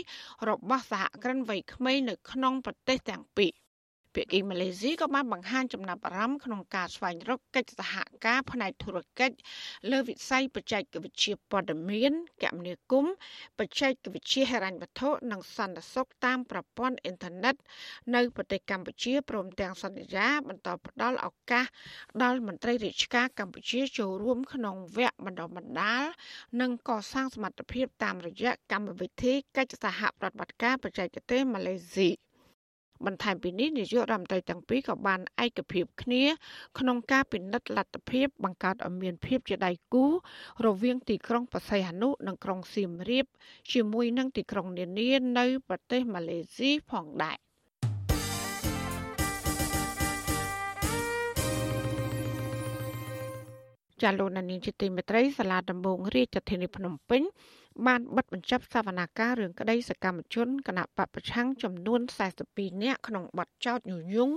[0.49, 3.51] របស់សហគ្រិនវ័យក្មេងនៅក្នុងប្រទេសទាំងពីរ
[4.15, 7.93] ភាគីម៉ាឡេស៊ីក៏បានបង្ហាញចំណាប់អារម្មណ៍ក្នុងការស្វែងរកកិច្ចសហ
[8.25, 9.35] ការផ្នែកធុរកិច្ច
[9.91, 13.13] លើវិស័យបច្ចេកវិទ្យាព័ត៌មានគមនាគមន៍
[13.59, 17.55] បច្ចេកវិទ្យាហិរញ្ញវត្ថុនិងសន្តិសុខតាមប្រព័ន្ធអ៊ីនធឺណិត
[18.15, 21.65] នៅប្រទេសកម្ពុជាព្រមទាំងសន្យាបន្តផ្តល់ឱកាស
[22.23, 26.03] ដល់មន្ត្រីរាជការកម្ពុជាចូលរួម ក្នុងវគ្គបណ្តុះបណ្តាល
[26.61, 32.09] និងកសាងសមត្ថភាពតាមរយៈកម្មវិធីកិច្ចសហប្រតិបត្តិការបច្ចេកទេសម៉ាឡេស៊ី
[33.05, 36.23] បន្ថែមពីនេះនាយករដ្ឋមន្ត្រីទាំងពីរក៏បានឯកភាពគ្នា
[36.79, 40.05] ក្នុងការពិនិត្យលទ្ធភាពបង្កើតឲ្យមានភាពជាដៃគូ
[40.65, 43.25] រវាងទីក្រុងបរសៃហនុនិងក្រុងសៀមរាប
[43.71, 47.37] ជាមួយនឹងទីក្រុងនានានៅប្រទេសម៉ាឡេស៊ីផងដែរ
[54.03, 57.21] ចាលោកនានីជាទីមេត្រីសាលាដំបងរាជធានីភ្នំពេញ
[57.87, 62.01] បានបិទបញ្ចប់សវនាការរឿងក្តីសកម្មជនគណៈបពប្រឆាំងចំនួន
[62.41, 64.35] 42នាក់ក្នុងបទចោទញុះញង់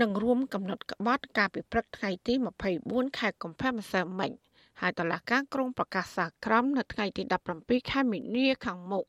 [0.00, 2.34] និងរួមកំណត់ក្បត់ការពិព្រឹកថ្ងៃទី
[2.76, 4.30] 24ខែកុម្ភៈម្សិលមិញ
[4.80, 7.22] ហើយតឡាការក្រុងប្រកាសសាក្រមនៅថ្ងៃទី
[7.56, 9.04] 17ខែមីនាខាងមុខ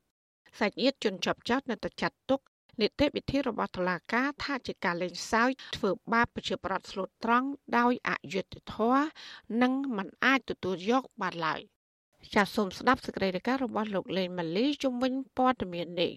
[0.60, 2.42] សាច់ញាតិជនជាប់ចោទនៅតែចាត់ទុក
[2.82, 9.08] នីតិវិធីរបស់តុលាការថាជាការលេងសើចធ្វើបាបប្រជាប្រដ្ឋស្លូតត្រង់ដោយអយុត្តិធម៌
[9.62, 11.62] និងមិនអាចទទួលយកបានឡើយ
[12.36, 16.12] ចាសសូមស្ដាប់សេចក្តីរាយការណ៍របស់លោកលេងម៉ាលីជំវិញព័ត៌មាននេះ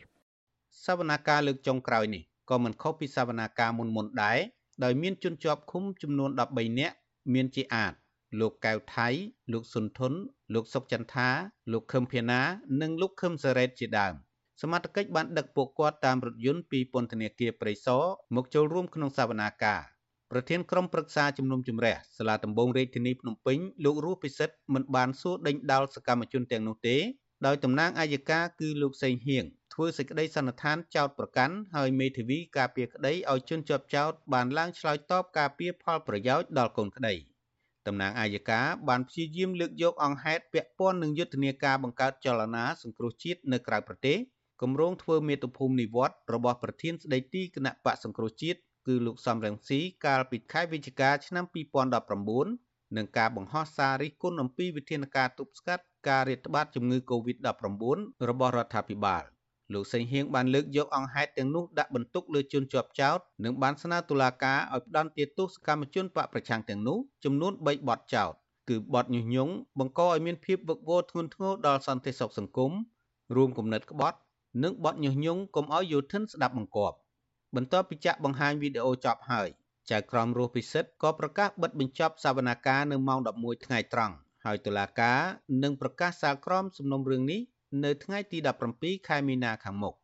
[0.85, 4.38] សវនាការលើកចុងក្រោយនេះក៏មិនខុសពីសវនាការមុនមុនដែរ
[4.85, 6.94] ដោយមានជនជាប់ឃុំចំនួន13នាក់
[7.35, 7.92] មានជាអាច
[8.40, 9.09] លោកកៅថៃ
[9.53, 10.12] លោកសុនធុន
[10.55, 11.29] លោកសុកចន្ទថា
[11.73, 12.40] លោកខឹមភាណា
[12.81, 14.14] និងលោកខឹមសារ៉េតជាដើម
[14.61, 18.03] សមត្ថកិច្ចបានដឹកពួកគាត់តាមរថយន្តពីពន្ធនាគារព្រៃសរ
[18.35, 19.81] មកចូលរួមក្នុងសវនាការ
[20.33, 26.97] ប្រធានក្រុមប្រឹក្សាជំនុំជម្រះសាលាដំបងរាជធានីភ្នំពេញលោករស់ពិសិដ្ឋមិនបានសួរដេញដោលសកម្មជនទាំងនោះទេ
[27.47, 37.14] ដោយតំណាងអាយកាគឺលោកសេងហៀងធ្វើសេចក្តីសន្និដ្ឋានចោតប្រកាន់ហើយមេធាវីការពារក្តីឲ្យជនជាប់ចោតបានឡើងឆ្លើយតបការពារផលប្រយោជន៍ដល់កូនក្តី
[37.87, 44.19] តំណាងអាយកាបានព្យាយាមលើកយកអង្គហេតុពាក់ព័ន្ធនឹងយុទ្ធនាការបង្កើតចលនាសង្គ្រោះជាតិនៅក្រៅប្រទេស
[44.62, 51.44] គម្រោងធ្វើមាតុភូមិនិវត្តរបស់ប្រធានស្ដីទីគណៈបកសង្គ្រោះជាតិ គឺលោកសំរងស៊ីកាលពីខែវិច្ឆិកាឆ្នាំ
[52.20, 57.48] 2019នឹងការបង្ហោះសាររិះគន់អំពីវិធានការទប់ស្កាត់ការរាតត្បាតជំងឺ Covid-19
[58.29, 59.22] របស់រដ្ឋាភិបាល
[59.72, 68.33] លោកសេងហៀងបានលើកយកអង្គហេតុទាំងនោះដាក់បន្ទុកលើជនជាប់ចោតនិងបានស្នើតុលាការឲ្យផ្តន្ទាទោសកម្មជនបកប្រឆាំងទាំងនោះចំនួន3បទចោត
[68.68, 72.72] គឺបទញុះញង់បង្កឲ្យមានភាពវឹកវរធ្ងន់ធ្ងរដល់សន្តិសុខសង្គម
[73.37, 74.18] រួមគំនិតក្បត់
[74.62, 76.96] និងបទញុះញង់កុំឲ្យយោធិនស្ដាប់បង្គាប់
[77.57, 79.49] បន្ទាប់ពីចាក់បង្ហាញវីដេអូចប់ហើយ
[79.91, 85.21] ចៅក្រមរស់ពិសិដ្ឋក៏ប្រកាសបិទបញ្ចប់សវនកម្មនៅម៉ោង11ថ្ងៃត្រង់ហើយតុលាការ
[85.63, 87.41] នឹងប្រកាសសាលក្រមសំណុំរឿងនេះ
[87.85, 88.39] នៅថ្ងៃទី
[88.73, 89.95] 17ខែមីនាខាងមុខ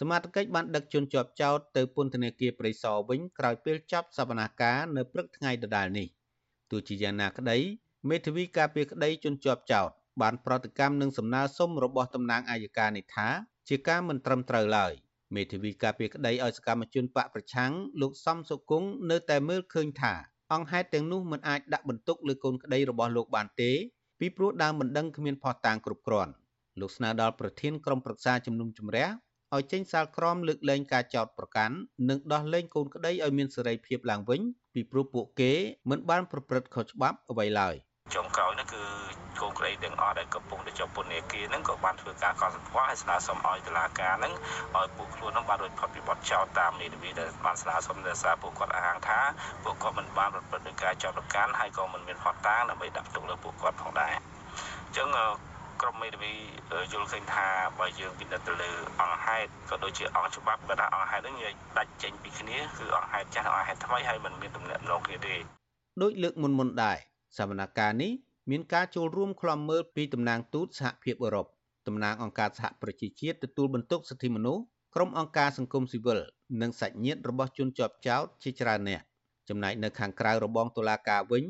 [0.00, 6.08] សមាជិកបានដឹកជនជាប់ចោតទៅពន្ធនាគារព្រៃសរវិញក្រោយពេលចប់សវនកម្មនៅព្រឹកថ្ងៃដដែលនេះ
[6.70, 7.58] ទោះជាយ៉ាងណាក្តី
[8.08, 9.90] មេធាវីការពារក្តីជនជាប់ចោត
[10.22, 13.28] បានប្រតិកម្មនឹងសំណើសុំរបស់តំណាងអាយកានេះថា
[13.68, 14.92] ជាការមិនត្រឹមត្រូវឡើយ
[15.34, 20.14] មេធាវីការពារក្តីឲ្យសកម្មជនបកប្រឆាំងលោកសំសុគង្គនៅតែមើលឃើញថា
[20.52, 23.70] អង្គហេតុទាំងនោះមិនអាចដាក់បន្ទុកលើកូនក្តីរបស់លោកបានទេ
[24.20, 26.32] ពីព្រោះដើមមិនដឹងគ្មានផុសតាងគ្រប់គ្រាន់
[26.80, 29.08] លោកស្នើដល់ប្រធានក្រុមប្រឹក្សាជំនុំជម្រះ
[29.54, 31.76] ឲ្យចេញសាលក្រមលើកលែងការចោទប្រកាន់
[32.08, 34.40] និងដោះលែងកូនក្តីឲ្យមានសេរីភាពឡើងវិញ
[34.74, 35.52] ពីព្រោះពួកគេ
[35.90, 37.74] មិនបានប្រព្រឹត្តខុសច្បាប់អ្វីឡើយ
[38.14, 44.32] ចុងក្រោយនោះគឺ កូនក្រីទាំងអស់ដែលកំពុងតែជាប់ពន្ធនាគារហ្នឹងក៏បានធ្វើការកត់សម្គាល់ហើយស្នើសុំឲ្យតុលាការហ្នឹង
[44.76, 49.20] ឲ្យពួកខ្លួនហ្នឹងបានរួចផុតពីបទចោទតាមនីតិវិធីដែលបានស្នើសុំដោយសារពួកគាត់អាងថា
[49.64, 55.08] ពួកគាត់មិនបានប្រព្រឹត្តដោយការចោទប្រកាន់ហើយក៏មិនមានផុតតាងដើម្បីដាក់ទុកលើពួកគាត់ផងដែរអញ្ចឹង
[55.82, 56.32] ក្រុមមេធាវី
[56.92, 57.46] យល់ឃើញថា
[57.78, 65.34] បើយើងពិនិត្យទៅលើអង្គហេតុក៏ដូចជាអង្គច្បាប់ក៏ថាអង្គហេតុហ្នឹងនិយាយដាច់ចេញពីគ្នាគឺអង្គហេតុចាស់អង្គហេតុថ្មីហើយមិនមានទំនាក់ទំនងគ្នាទេ
[66.02, 66.96] ដូចលើកមុនមុនដែរ
[67.38, 68.12] សវនកម្មនេះ
[68.50, 71.46] មានការចូលរួមក្លំមើលពីតំណាងទូតសហភាពអឺរ៉ុប
[71.86, 74.62] តំណាងអង្គការសហប្រជាជាតិទទួលបន្ទុកសិទ្ធិមនុស្ស
[74.94, 76.20] ក្រុមអង្គការសង្គមស៊ីវិល
[76.60, 79.02] និងសាច់ញាតិរបស់ជនជាប់ចោតជាច្រើនអ្នក
[79.48, 81.44] ចំណែកនៅខាងក្រៅរបងតុលាការវិញ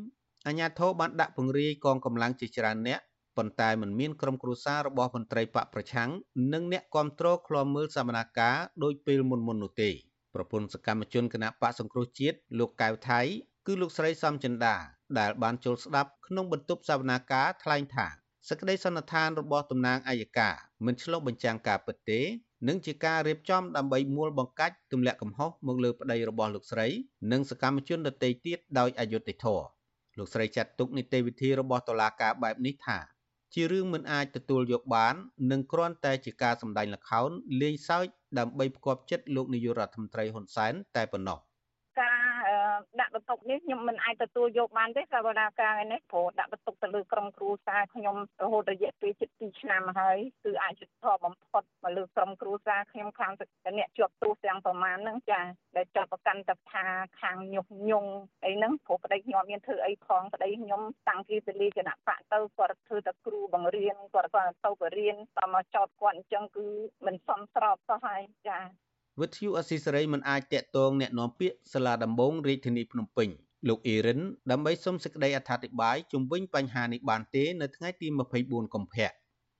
[0.46, 3.00] អាជ្ញាធរបានដាក់ពង្រាយកងកម្លាំងជាច្រើនអ្នក
[3.37, 6.11] ប៉ុន្តែមិនមានក្រុមគ្រួសាររបស់មន្ត្រីបកប្រឆាំង
[6.52, 9.90] និងអ្នកគាំទ្រឃ្លាំមើលសកម្មភាពដោយពេលមុនមុននោះទេ
[10.35, 13.20] ប្រពន្ធសកម្មជនគណៈបកសង្គ្រោះជាតិលោកកៅថៃ
[13.66, 14.74] គឺលោកស្រីសំចិន្តា
[15.20, 18.07] ដែលបានចូលស្ដាប់ក្នុងបន្ទប់សវនាការថ្លែងថា
[18.48, 20.55] សេចក្តីសន្និដ្ឋានរបស់តំណាងអัยការ
[20.87, 22.20] មិនឆ្លុះបញ្ចាំងការពិតទេ
[22.68, 26.87] និងជាការរៀបចំដើម្បីមួលបង្កាច់ទម្លាក់កំហុសមកលើប្តីរបស់លោកស្រី
[27.33, 29.64] និងសកម្មជនដទៃទៀតដោយអយុត្តិធម៌
[30.18, 32.98] លោកស្រីចាត់ទុកនីតិវិធីរបស់តុលាការបែបនេះថា
[33.55, 35.14] ជារឿងមិនអាចទទួលយកបាន
[35.51, 38.07] និងគ្រាន់តែជាការសម្ដែងល្ខោនលេងសើច
[38.38, 41.38] ដើម្បីផ្គប់ចិត្តលោកនាយករដ្ឋមន្ត្រីហ៊ុនសែនតែប៉ុណ្ណោះ
[43.00, 53.33] ដាក់បន្ទុកនេះខ្ញុំមិនអាចទទួលយកបានទេសវនាការនេះព្រោះដាក់បន្ទុកទៅលើក្រុមគ្រួសារខ្ញុំរហូតរយៈពេលជិត2ឆ្នាំហើយគឺអាចយុទ្ធធបំផុតមកលើក្រុមគ្រួសារខ្ញុំខាង
[53.78, 55.40] អ្នកជាប់ទោសទាំងប្រមាណហ្នឹងចា
[55.76, 56.85] ដែលចាប់ប្រកាន់ទៅថា
[57.20, 58.11] ខាងញុះញង់
[58.44, 66.66] អីហ្នឹងព្រោះប្តីខ្ញុំមានធ្វើអីផងប្តីខ្ញុំតាំងពីទលីគណៈបកទៅគាត់ធ្វើតែគ្រូបង្រៀនគាត់គាត់ទៅបរៀនតមកចោតគាត់អញ្ចឹងគឺ
[67.07, 68.59] មិនសមស្របសោះហើយចា
[69.21, 73.29] វិទ្យុអស៊ីសេរីមិនអាចតាក់ទងแนะនាំពាក្យសាលាដំបងរាជធានីភ្នំពេញ
[73.67, 78.07] លោកអ៊ីរិនដើម្បីសុំសេចក្តីអត្ថាធិប្បាយជុំវិញបញ្ហានេះបានទេនៅថ្ងៃទី
[78.41, 79.10] 24កុម្ភៈ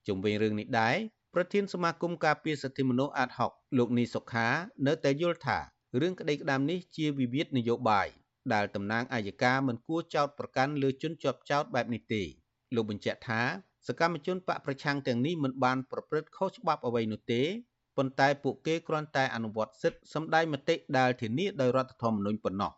[0.06, 0.96] ជុំវិញរឿងនេះដែរ
[1.34, 4.48] ប្រធានសមាគមការពារសិទ្ធិមនុស្សអាតហុកលោកនីសុខា
[4.86, 5.58] នៅតែយល់ថា
[6.00, 8.08] រឿងក្តីក្តាមនេះជាវិវាទនយោបាយ
[8.54, 12.22] ដែលតំណាងអាយកាមិនគួរចោទប្រកាន់លើជនជាប់ចោទបែបនេះទេ
[12.74, 13.42] លោកបញ្ជាក់ថា
[13.86, 17.42] សកម្មជនបកប្រឆាំងទាំងនេះមិនបានប្រព្រឹត្តខុសច្បាប់អ្វីនោះទេ
[17.97, 22.71] ប៉ុន្តែពួកគេគ្រាន់តែអនុវត្តសិទ្ធិសម្ដែងមតិដែលធានាដោយរដ្ឋធម្មនុញ្ញប៉ុណ្ណោះ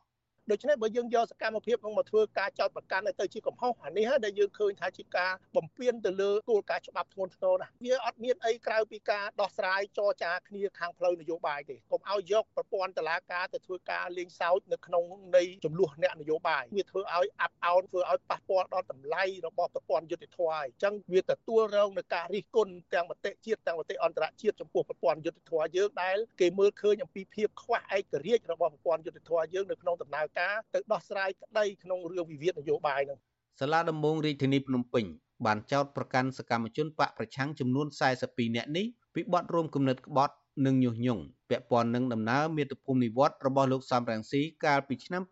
[0.51, 15.05] ដូច្នេះបើយើងយកសកម្មភាពនោះមកធ្វើការចោតប្រកាន់ទៅជាកំហុសអានេះហើយដែលយើងឃើញថាជាការបំពានទៅលើគោលការណ៍ច្បាប់ធ្ងន់ធ្ងរណាស់វាអត់មានអីក្រៅពីការដោះស្រាយចរចាគ្នាខាងផ្លូវនយោបាយទេកុំឲ្យយកប្រព័ន្ធតឡាការទៅធ្វើការលេងសើចនៅក្នុង
[15.35, 33.19] នៃចំនួនអ្នកនយោបាយវាធ្វើឲ្យអាប់អោនធ្វើឲ្យប៉ះពាល់ដល់តម្លៃរបស់ប្រព័ន្ធយុតិធធម៌ហើយអញ្ចឹងវាទទួលរងនឹងការរិះគន់ទាំងមតិជាតិទាំងមតិអន្តរជាតិចំពោះប្រព័ន្ធយុតិធធម៌យើងដែលគេមើលឃើញអំពីភាពខ្វះឯករាជ្យរបស់ប្រព័ន្ធយុតិធធម៌យើងនៅក្នុងដំណើរការទៅដោះស្រាយក្តីក្នុងរឿងវិវាទនយោបាយនឹង
[33.59, 35.05] សាលាដំបងរាជធានីភ្នំពេញ
[35.45, 37.87] បានចោទប្រកាន់សកម្មជនបកប្រឆាំងចំនួន
[38.21, 45.23] 42នាក់នេះពីបទរួមគំនិតក្បត់និងញុះញង់ពាក់ព័ន្ធនឹងដំណើរមាតុភូមិនិវត្តរបស់លោកសំរងស៊ីកាលពីឆ្នាំ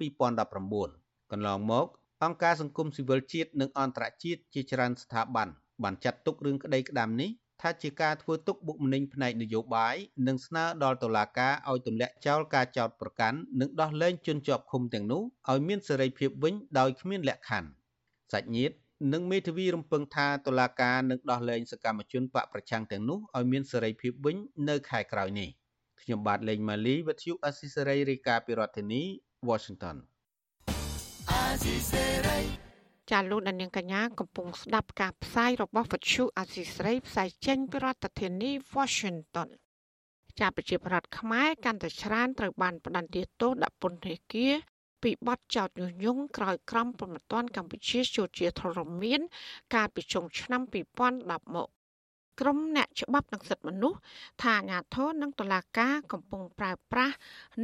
[0.61, 1.87] 2019កន្លងមក
[2.23, 5.47] អង្គការសង្គមស៊ីវិលជាតិនិងអន្តរជាតិជាច្រើនស្ថាប័ន
[5.83, 7.29] បានចាត់ទុករឿងក្តីក្តាមនេះ
[7.63, 9.95] ថាជាការធ្វើទុកបុកម្នេញផ្នែកនយោបាយ
[10.27, 15.21] និងស្នើដល់តុលាការឲ្យទម្លាក់ចោលការចោទប្រកាន់និងដោះលែងជនជាប់ឃុំទាំងនោះ
[15.51, 17.69] ឲ្យមានសេរីភាពវិញដោយគ្មានលក្ខខណ្ឌ
[18.33, 18.75] សាច់ញាតិ
[19.13, 24.37] និងមេធាវីរំពឹងថាតុលាការនឹងដោះលែងសកម្មជនបកប្រឆាំងទាំងនោះឲ្យមានសេរីភាពវិញ
[24.69, 25.49] នៅខែក្រោយនេះ
[26.01, 29.01] ខ្ញុំបាទលេងម៉ាលីវិទ្យុអស៊ីសេរីរាយការណ៍ពីរដ្ឋធានី
[29.49, 29.97] Washington
[31.31, 32.62] អស៊ីសេរី
[33.11, 39.49] ចាលោកដានៀងកញ្ញាកំពុងស្ដាប់ការផ្សាយរបស់វិទ្យុអាស៊ីស្រីផ្សាយចេញពីរដ្ឋធានី Washington
[40.39, 44.53] ចាប្រជាប្រដ្ឋខ្មែរកាន់តែច្រើនត្រូវបានផ្ដន្ទាទោសដាក់ពន្ធនាគារ
[45.03, 49.21] ពីបទចោទញុះញង់ក្រោយក្រមប្រមត្តនកម្ពុជាចូលជាធរមាន
[49.73, 50.61] កាលពីចុងឆ្នាំ
[51.03, 51.69] 2010មក
[52.39, 53.99] ក្រមអ្នកច្បាប់និងសិទ្ធិមនុស្ស
[54.41, 57.15] ថាអាញាធរនិងតុលាការកំពុងប្រើប្រាស់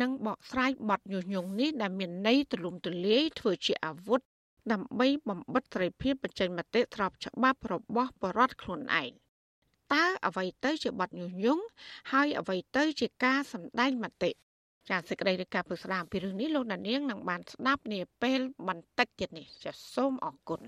[0.02, 4.22] និងបកស្រាយបទញុះញង់នេះដែលមានន័យទូលំទូលាយធ្វើជាអាវុធ
[4.72, 9.12] ដើម្បីបំបិតសេរីភាពបញ្ចេញមតិស្របច្បាប់របស់បរដ្ឋខ្លួនឯង
[9.94, 11.64] តើអ្វីទៅជាបទញុះញង់
[12.12, 14.32] ហើយអ្វីទៅជាការសម្ដែងមតិ
[14.90, 20.62] ចាសសេចក្តីរាយការណ៍ពុស្ដាពីរឿងនេះលោកដានៀងនឹងបានស្ដាប់នាពេលបន្តិចទៀតនេះចាសសូមអរគុណ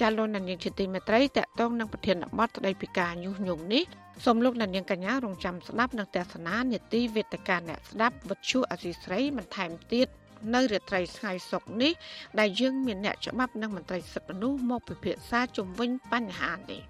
[0.00, 3.84] ចាលោកនាងជាទីមេត្រីតកតងនឹងប្រធានបទស្ដីពីការញុះញង់នេះ
[4.24, 10.08] សូមលោកនាងកញ្ញារងចាំស្ដាប់នៅទស្សនានេតិវេទិកាអ្នកស្ដាប់វិទ្យុអសីស្រីបន្ថែមទៀត
[10.54, 11.92] នៅរាត្រីថ្ងៃសុក្រនេះ
[12.38, 16.82] ដែលយើងមានអ្នកច្បាប់និងមន្ត្រីសិទ្ធិមនុស្សមកពិភាក្សាជុំវិញបញ្ហានេះ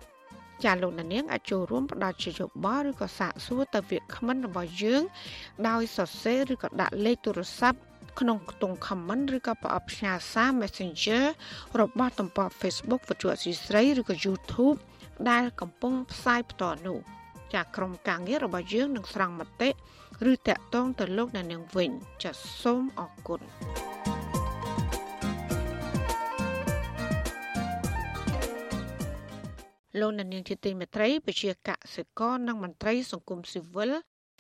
[0.64, 5.02] ចាលោកនាងអាចចូលរួមផ្ដល់ជាយោបល់ឬក៏សាកសួរទៅវាគ្មិនរបស់យើង
[5.68, 7.78] ដោយសរសេរឬក៏ដាក់លេខទូរស័ព្ទ
[8.20, 11.24] ក្នុងខ្ទង់ comment ឬក៏ប្រអប់ផ្ញើសារ Messenger
[11.81, 14.79] របស់ទំព័រ Facebook វិទ្យុអសីស្រីឬក៏ YouTube
[15.31, 16.98] ដែលកំពុងផ្សាយផ្ទាល់នោះ
[17.55, 19.70] ចាក្រុមការងាររបស់យើងនឹងស្រង់មតិ
[20.31, 21.90] ឬតាក់ទងទៅលោកអ្នកនាងវិញ
[22.22, 23.40] ចាសសូមអរគុណ
[30.00, 33.92] លោកអ្នកនាងជាទីមេត្រីពជាកសិករនិងមន្ត្រីសង្គមស៊ីវិល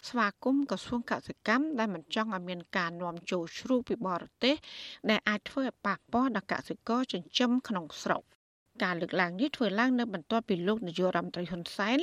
[0.08, 4.54] ស្វាគមន៍ក្រសួងកសិកម្មដែលមិនចង់ឲ្យមានការនាំចូលជ្រូកពីបរទេស
[5.10, 8.22] ដែលអាចធ្វើឲ្យប៉ះពាល់ដល់កសិករចិញ្ចឹមក្នុងស្រុក
[8.82, 11.98] ការលើកឡើងនេះធ្វើឡើងនៅបន្ទាប់ពីលោកនាយករដ្ឋមន្ត្រីហ៊ុនសែន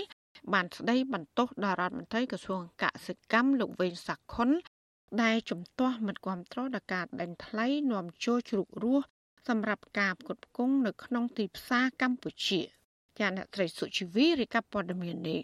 [0.53, 4.49] បានស្ដីបន្ទោសដល់រដ្ឋមន្ត្រីក្រសួងកសិកម្មលោកវេងសាខុន
[5.23, 9.05] ដែលជំទាស់មិនគ្រប់គ្រងដល់ការដេញថ្លៃនាំចូលជ្រូករស់
[9.47, 12.61] សម្រាប់ការផ្គត់ផ្គង់នៅក្នុងទីផ្សារកម្ពុជា
[13.19, 15.41] ចាអ្នកត្រីសុជីវីរាយការណ៍ព័ត៌មាននេះ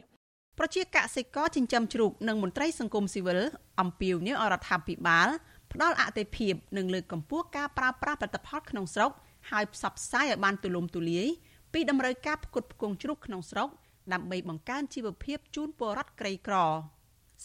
[0.60, 3.40] ប្រជាកសិករចិញ្ចឹមជ្រូកនិងមន្ត្រីសង្គមស៊ីវិល
[3.82, 5.28] អំពាវនាវអរដ្ឋាភិបាល
[5.74, 9.12] ផ្ដល់អតិភិបនិងលើកកម្ពស់ការប្រើប្រាស់ផលិតផលក្នុងស្រុក
[9.52, 11.28] ហើយផ្សព្វផ្សាយឲ្យបានទូលំទូលាយ
[11.74, 13.70] ពីតម្រូវការផ្គត់ផ្គង់ជ្រូកក្នុងស្រុក
[14.14, 16.56] ដើម្បីបង្កើនជីវភាពជូនពលរដ្ឋក្រីក្រ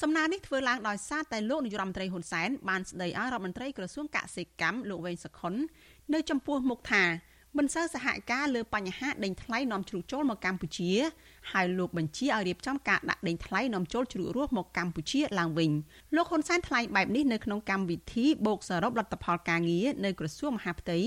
[0.01, 5.55] សំណើនេះធ្វើឡើងដោយសារតែលោកនាយរដ្ឋមន្ត្រីហ៊ុនសែនបានស្ដីឲ្យរដ្ឋមន្ត្រីក្រសួងកសិកម្មលោកវែងសខុន
[6.15, 7.05] នៅចំពោះមុខថា
[7.59, 10.93] មិនសូវសហការលើបញ្ហាដេញថ្លៃនាំជ្រូកចូលមកកម្ពុជា
[11.53, 15.71] ហើយលោកបញ្ជាឲ្យរៀបចំការដាក់ដេញថ្លៃនាំចូលជ្រូករស់មកកម្ពុជាឡើងវិញ
[16.17, 20.99] លោកហ៊ុនសែនថ្លែងបែបនេះនៅក្នុងកម្មវិធីបូកសរុបលទ្ធផលការងារនៅក្រសួងមហាផ្ទៃ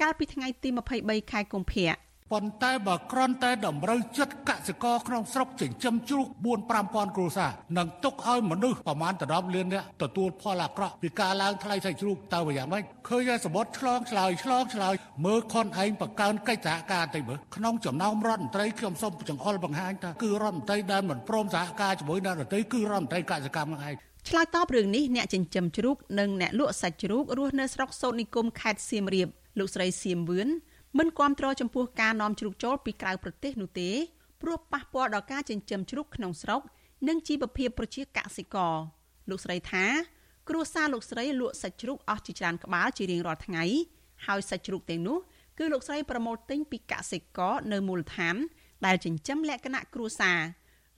[0.00, 0.68] កាលពីថ្ងៃទី
[1.00, 23.96] 23ខែកុម្ភៈ ប៉ុន្តែបើគ្រាន់តែតម្រូវចិត្តកសិករក្នុងស្រុកចិញ្ចឹមជ្រូក4 5000គ្រួសារនឹងទុកឲ្យមនុស្សប្រមាណ10លាននាក់ទទួលផលអាក្រក់ពីការឡើងថ្លៃសាច់ជ្រូកតើយ៉ាងម៉េចឃើញតែសបុតឆ្លងឆ្លើយឆ្លងឆ្លើយមើលខនឯងបង្កើនកិច្ចសហការតិចមើលក្នុងចំណោមរដ្ឋមន្ត្រីខ្ញុំសូមចង្អុលបង្ហាញថាគឺរដ្ឋមន្ត្រីដែលមិនព្រមសហការជាមួយអ្នកដទៃគឺរដ្ឋមន្ត្រីកសិកម្មហ្នឹងឯង
[24.28, 29.28] ឆ្លើយតបរឿងនេះអ្នកចិញ្ចឹមជ្រូកនិងអ្នកលក់សាច់ជ្រូករស់នៅស្រុកសូត្រនិគមខេត្តសៀមរាប
[29.58, 30.48] លោកស្រីសៀមវឿន
[30.98, 33.90] មិនគ្រប់គ្រងចំពោះការនាំជ្រូកចូលពីក្រៅប្រទេសនោះទេ
[34.42, 36.60] ព្រោះប៉ះពាល់ដល់ការចិញ្ចឹមជ្រូកក្នុងស្រុក
[37.08, 38.74] និងជីវភាពប្រជាកសិករ
[39.30, 39.84] លោកស្រីថា
[40.48, 43.64] គ្រួសារលោកស្រីលក់សាច់ជ្រូកអស់ជាច្រើនក្បាលជារៀងរាល់ថ្ងៃ
[44.26, 45.18] ហើយសាច់ជ្រូកទាំងនោះ
[45.58, 48.36] គឺលោកស្រីប្រមូលទិញពីកសិករនៅមូលដ្ឋាន
[48.86, 50.40] ដែលចិញ្ចឹមលក្ខណៈគ្រួសារ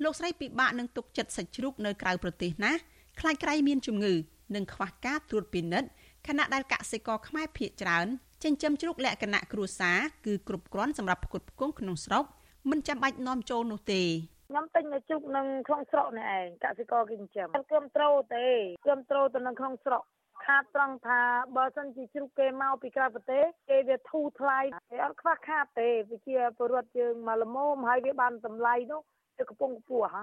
[0.02, 2.80] លោកស្រីពិបាកនឹងទុកចិត្តសាច់ជ្រូកនៅក្រៅប្រទេសណាស់
[3.20, 4.14] ខ្លាចក្រៃមានជំងឺ
[4.54, 5.88] និងខ្វះការត្រួតពិនិត្យ
[6.28, 8.06] ខណៈដែលកសិករខ្មែរភ ieck ច្រើន
[8.44, 12.24] ចិញ្ចឹមជ្រូកលក្ខណៈគ្រួសារគឺគ្រប់គ្រាន់សម្រាប់ផ្គត់ផ្គង់ក្នុងស្រុក
[12.70, 14.02] មិនចាំបាច់នាំចូលនោះទេ
[14.50, 18.46] ខ្ញុំទិញនៅជុកនឹងក្នុងស្រុកនេះឯងកសិករគេចិញ្ចឹមមិនគ្រប់ត្រូលទេ
[18.84, 20.02] គ្រប់ត្រូលទៅនៅក្នុងស្រុក
[20.46, 21.20] ខាតត្រង់ថា
[21.56, 24.58] បើសិនជាជ្រូកគេមកពីក្រៅប្រទេសគេវាធូរថ្លៃ
[24.90, 29.00] គេអត់ខ្វះខាតទេវាជាពលរដ្ឋយើងមកល្មមហើយវាបានតម្លៃនោះ
[29.38, 30.22] ទៅកំពុងខ្ពស់ហ៎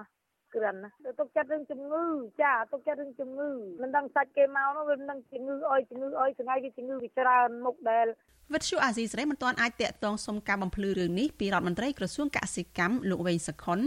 [0.54, 0.90] ក្រិនណា
[1.20, 2.04] ទុកចិត្តរឿងជំងឺ
[2.42, 3.50] ចាទុកចិត្តរឿងជំងឺ
[3.82, 8.06] មិនដឹងសាច់គេមកនោះវាមិនដឹងជំងឺអុយជំងឺអុយថ្ងៃវាជំងឺវាច្រើនមុខដែល
[8.54, 13.80] វិទ្យុអាស៊ីសេរីមិនទាន់អាចតាក់ទងសុំការបំភ្លឺរឿងនេះពីរដ្ឋមន្ត្រីក្រសួងកសិកម្មលោកវែងសខុន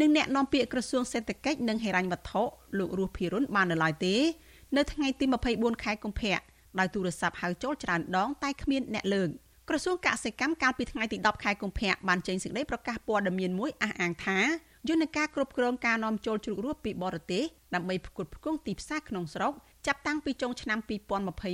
[0.00, 2.42] និងអ្នកនាំពាក្យក្រសួងសេដ្ឋកិច្ចនិងហិរញ្ញវត្ថុ
[2.78, 4.14] លោករស់ភិរុនបាននៅឡើយទេ
[4.76, 6.38] នៅថ្ងៃទី24ខែកុម្ភៈ
[6.78, 9.28] ដោយទូរស័ព្ទហៅចូលច្រើនដងតែគ្មានអ្នកលើក
[9.68, 14.38] ក្រសួងកសិកម្មកាលពីថ្ងៃទី10ខែកុម្ភៈបានចេញសេចក្តីប្រកាសព័ត៌មានមួយអះអាងថា
[14.88, 19.52] យន្តការគ្រប់គ្រងការនាំចូលជ្រូករស់ពីបរទេសដើម្បីផ្គត់ផ្គង់ទីផ្សារក្នុងស្រុក
[19.86, 20.78] ចាប់តាំងពីចុងឆ្នាំ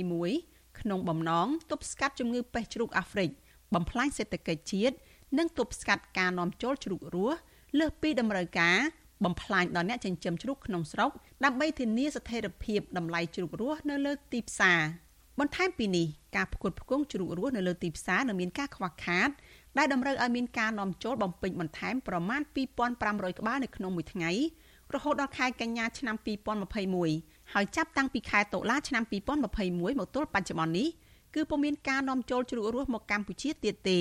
[0.03, 3.29] 2021ក្នុងបំណងទប់ស្កាត់ជំងឺបេះជ្រូកអាហ្វ្រិក
[3.73, 4.95] បំផ្លាញសេដ្ឋកិច្ចជាតិ
[5.37, 7.37] និងទប់ស្កាត់ការនាំចូលជ្រូករស់
[7.79, 8.77] លើសពីតម្រូវការ
[9.23, 11.11] បំផ្លាញដល់អ្នកចិញ្ចឹមជ្រូកក្នុងស្រុក
[11.45, 14.81] ដើម្បីធានាស្ថិរភាពតម្លៃជ្រូករស់នៅលើទីផ្សារ
[15.39, 19.29] បន្ថែមពីនេះការផ្គត់ផ្គង់ជ្រូករស់នៅលើទីផ្សារនៅមានការខ្វះខាត
[19.77, 22.41] ដែលតម្រូវឲ្យមានការនាំចូលបំពេញបន្ថែមប្រមាណ
[22.91, 24.31] 2500ក្បាលនៅក្នុងមួយថ្ងៃ
[24.95, 26.15] រហូតដល់ខែកញ្ញាឆ្នាំ
[26.83, 30.89] 2021ហើយចាប់តាំងពីខែតុលាឆ្នាំ2021មកទល់បច្ចុប្បន្ននេះ
[31.35, 33.99] គឺពុំមានការនាំចូលជ្រូករស់មកកម្ពុជាទៀតទេ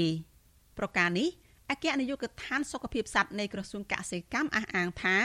[0.79, 1.29] ប្រការនេះ
[1.71, 5.16] អគ្គនាយកដ្ឋានសុខភាពសត្វនៃក្រសួងកសិកម្មអះអាងថា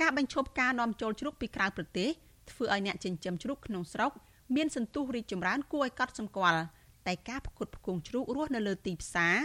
[0.00, 2.10] ការបញ្ឈប់ការនាំចូលជ្រូកពីក្រៅប្រទេស
[2.50, 4.12] ធ្វើឲ្យអ្នកចិញ្ចឹមជ្រូកក្នុងស្រុក
[4.56, 6.60] មានសន្ទុះរីកចម្រើនគួរឲ្យកត់សម្គាល់
[7.06, 9.36] តែការផ្គត់ផ្គង់ជ្រូករស់នៅលើទីផ្សារ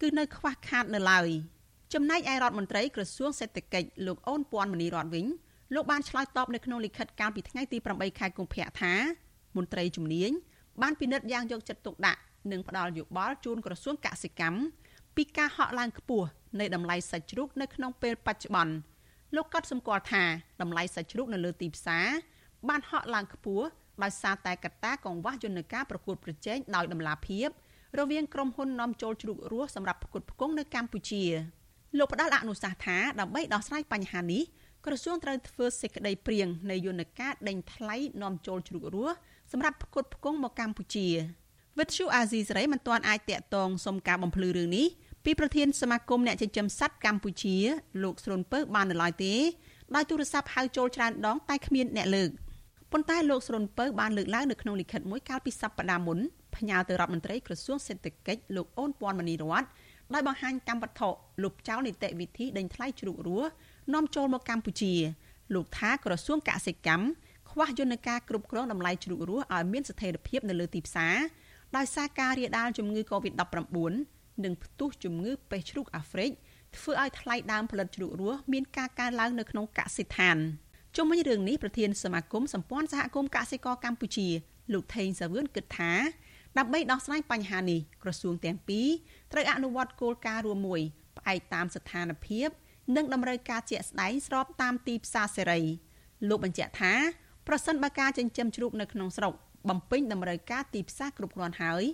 [0.00, 1.28] គឺនៅខ្វះខាតនៅឡើយ
[1.94, 5.26] ចំណែកឯរដ្ឋមន្ត្រីក្រសួងសេដ្ឋកិច្ចលោកអូនពាន់មនីរតវិញ
[5.74, 8.94] លោកបានឆ្លើយតបនៅក្នុងលិខិតកាលពីថ្ងៃទី8ខែកុម្ភៈថា
[9.56, 10.30] មន្ត្រីជំនាញ
[10.82, 12.20] បានពិនិត្យយ៉ាងយកចិត្តទុកដាក់
[12.50, 14.58] និងផ្ដល់យោបល់ជូនក្រសួងកសិកម្ម
[15.16, 16.26] ពីការហក់ឡើងខ្ពស់
[16.60, 18.74] នៃតម្លៃសាច់ជ្រូកនៅក្នុងពេលបច្ចុប្បន្ន
[19.36, 20.24] លោកក៏សម្គាល់ថា
[20.62, 22.06] តម្លៃសាច់ជ្រូកនៅលើទីផ្សារ
[22.68, 23.66] បានហក់ឡើងខ្ពស់
[24.02, 27.48] ដោយសារតែកត្តាកង្វះយន្តការប្រកួតប្រជែងដោយតម្លាភាព
[27.98, 31.24] រវាងក្រុមហ៊ុននាំចូលជ្រូករស់សម្រាប់ផ្គត់ផ្គង់នៅកម្ពុជា
[31.98, 34.42] លោកផ្ដល់អនុសាសន៍ថាដើម្បីដោះស្រាយបញ្ហានេះ
[34.86, 39.14] ក្រសួងត្រូវធ្វើសេចក្តីព្រៀងនៃយន្តការដេញថ្លៃនាំចូលជ្រូករស់
[39.52, 41.06] សម្រាប់ផ្គត់ផ្គង់មកកម្ពុជា
[41.78, 44.86] វិទ្យុអាស៊ីសេរីមិនទាន់អាចតាក់ទងសុំការបំភ្លឺរឿងនេះ
[45.24, 47.56] ពីប្រធានសមាគមអ្នកចិញ្ចឹមសត្វកម្ពុជា
[48.02, 49.34] លោកស្រុនពើបាននៅឡើយទេ
[49.94, 52.30] ដោយទូរស័ព្ទហៅចូលច្រើនដងតែគ្មានអ្នកលើក
[52.92, 56.18] ប៉ុន្តែលោកស្រុនពើបានលើកឡើងនៅក្នុងលិខិតមួយកាលពីសប្តាហ៍មុន
[56.56, 59.64] ផ្ញើទៅរដ្ឋមន្ត្រីក្រសួងសេដ្ឋកិច្ចលោកអូនពាន់មនីរត
[60.14, 61.08] ដោយបង្ហាញកម្មវត្ថុ
[61.42, 63.50] លុបចោលនីតិវិធីដេញថ្លៃជ្រូករស់
[63.94, 64.94] នាំចូលមកកម្ពុជា
[65.54, 67.06] លោកថាក្រសួងកសិកម្ម
[67.50, 71.16] ខ្វះយន្តការគ្រប់គ្រងតម្លៃជ្រូករស់ឲ្យមានស្ថិរភាពនៅលើទីផ្សារ
[71.76, 76.30] ដោយសារការរាលដាលជំងឺ Covid-19 និងផ្ទុះជំងឺបេះជ្រូកអាហ្វ្រិក
[76.76, 80.38] ធ្វើឲ្យថ្លៃដើមផលិតជ្រូករស់មានការកើនឡើងនៅក្នុងកសិដ្ឋាន
[80.96, 84.28] ជុំវិញរឿងនេះប្រធានសមាគមសម្ព័ន្ធសហគមន៍កសិករកម្ពុជា
[84.72, 85.92] លោកថេងសាវឿនគិតថា
[86.58, 88.88] ដើម្បីដោះស្រាយបញ្ហានេះក្រសួងទាំងពីរ
[89.32, 90.80] ត្រូវអនុវត្តគោលការណ៍រួមមួយ
[91.18, 92.48] ផ្អែកតាមស្ថានភាព
[92.96, 95.60] និងតម្រូវការជាក់ស្ដែងស្របតាមទីផ្សារសេរី
[96.28, 96.94] លោកបញ្ជាក់ថា
[97.48, 99.32] ប្រសិនបើការចិញ្ចឹមជ្រូកនៅក្នុងស្រុក
[99.68, 101.84] បំពេញតម្រូវការទីផ្សារគ្រប់គ្រាន់ហើយ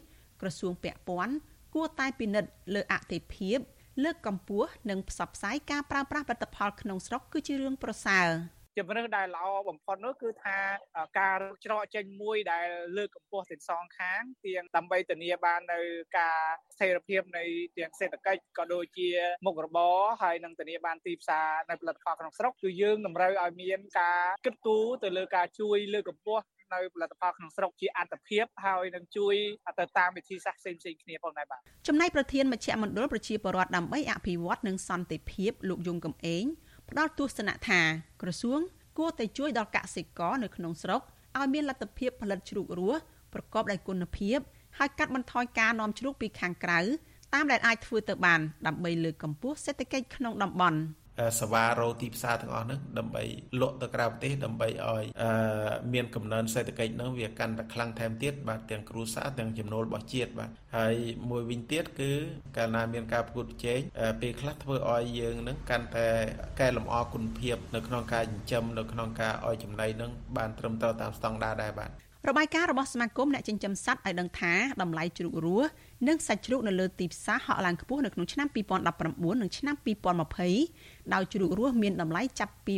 [0.40, 1.34] ក្រសួងពាក់ព័ន្ធ
[1.74, 3.58] គួរតែពិនិត្យលើអតិភិប
[4.04, 8.28] លើកកម្ពស់និងផ្សព្វផ្សាយការប្រើប្រាស់ផលិតផលក្នុងស្រុកគឺជារឿងប្រសើរ
[8.78, 10.58] ជំរឿនដែលល្អបំផុតនោះគឺថា
[11.20, 15.80] ការច្រកចេញមួយដែលលើកកម្ពស់ទាំងសងខាងទាំងដើម្បីធានាបាននៅ
[16.18, 16.38] ការ
[16.74, 17.44] ស្ថិរភាពនៃ
[17.76, 19.08] ទាំងសេដ្ឋកិច្ចក៏ដូចជា
[19.46, 29.34] មុខរបរហើយនឹងធានាបានទីផ្សារនៅផលិតផលក្នុងស្រុកគឺយើងតម្រូវឲ្យមានការគិតគូរទៅលើការជួយលើកកម្ពស់នៅផលិតផលក្នុងស្រុកជាអត្តភាពហើយនឹងជួយ
[29.78, 36.44] ទៅតាមវិធីសាស្ត្រផ្សេងផ្សេងគ្នាផងដែរបាទចំណែកប្រធានមជ្ឈមណ្ឌលប្រជាពលរដ្ឋដើម្បីអភិវឌ្ឍនិងសន្តិភាពលោកយងកំឯង
[36.90, 37.80] ផ្ដល់ទស្សនៈថា
[38.22, 38.60] ក្រសួង
[38.98, 41.00] គួរតែជួយដល់កសិករនៅក្នុងស្រុក
[41.38, 43.00] ឲ្យមានលទ្ធភាពផលិតជ្រូករស់
[43.32, 44.38] ប្រកបដោយគុណភាព
[44.78, 46.80] ហើយកាត់បន្ថយការនាំជ្រូកពីខាងក្រៅ
[47.34, 50.78] តាមដែលអាចធ្វើទៅបានដើម្បីលើកកម្ពស់សេដ្ឋកិច្ចក្នុងតំបន់។
[51.40, 53.22] សវ៉ារោទីផ្សារទាំងអស់ហ្នឹងដើម្បី
[53.60, 55.04] លក់ទៅក្រៅប្រទេសដើម្បីឲ្យ
[55.92, 60.94] មានកំណើនសេដ្ឋកិច្ចហ្នឹងវាកាន់តែខ្លាំងថែមទៀតបាទទាំងគ្រួសារទាំងចំណូលរបស់ជាតិបាទហើយ
[61.30, 62.10] មួយវិញទៀតគឺ
[62.56, 63.80] កាលណាមានការប្រកួតប្រជែង
[64.20, 66.08] ពេលខ្លះធ្វើឲ្យយើងហ្នឹងកាន់តែ
[66.60, 71.90] កែលម្អគុណភាពនៅក្នុងការចិញ្ចឹមនៅក្នុងការឲ្យចំណីហ្នឹងបានត្រឹមត្រូវតាមស្តង់ដារដែរបាទ
[72.28, 75.68] របាយការណ៍របស់សមាគមអ្នកចិញ្ចឹមសត្វឲ្យដឹងថាតម្លៃជ្រូករស់
[76.08, 79.76] និងសាច់ជ្រូកនៅលើទីផ្សារហក់ឡើងខ្ពស់នៅក្នុងឆ្នាំ2019និងឆ្នាំ
[80.44, 82.74] 2020ដោយជ្រូករស់មានតម្លៃចាប់ពី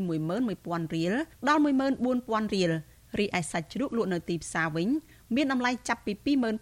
[0.46, 1.14] 11000រៀល
[1.48, 2.70] ដល់14000រៀល
[3.18, 4.88] រីឯសាច់ជ្រូកលក់នៅទីផ្សារវិញ
[5.36, 6.12] មានតម្លៃចាប់ពី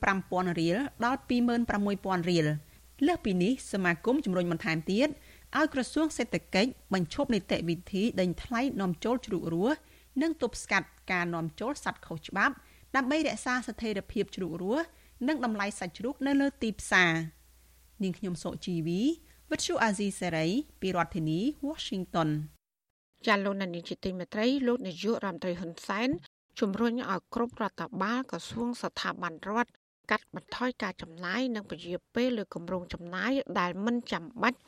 [0.04, 2.46] 25000រៀលដល់26000រៀល
[3.06, 5.08] លើសពីនេះសមាគមជំរុញបន្ថែមទៀត
[5.56, 9.78] ឲ្យក្រសួងសេដ្ឋកិច្ចបញ្ឈប់នីតិវិធីដេញថ្លៃនាំចូលជ្រូករស់
[10.22, 12.54] និងទប់ស្កាត់ការនាំចូលសត្វខុសច្បាប់
[12.96, 14.84] ដើម្បីរក្សាស្ថិរភាពជ្រូករស់
[15.28, 17.12] និងតម្លៃសាច់ជ្រូកនៅលើទីផ្សារ
[18.02, 19.00] នាងខ្ញុំសុជីវី
[19.50, 20.46] វិទ្យុអាស៊ីសេរី
[20.80, 22.30] ពីរដ្ឋធានី Washington
[23.26, 26.08] ចាលោកនានីជាទីមេត្រីលោកនាយករដ្ឋមន្ត្រីហ៊ុនសែន
[26.60, 29.70] ជំរុញឲ្យគ្រប់រដ្ឋបាលក្រសួងស្ថាប័នរដ្ឋ
[30.10, 34.58] កាត់បន្ថយការចំណាយនិងពជាពេលលើគម្រោងចំណាយដែលមិនចាំបាច់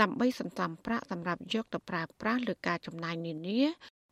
[0.00, 3.62] ដើម្បីសន្សំប្រាក់សម្រាប់យកទៅប្រើប្រាស់លើការចំណាយនានា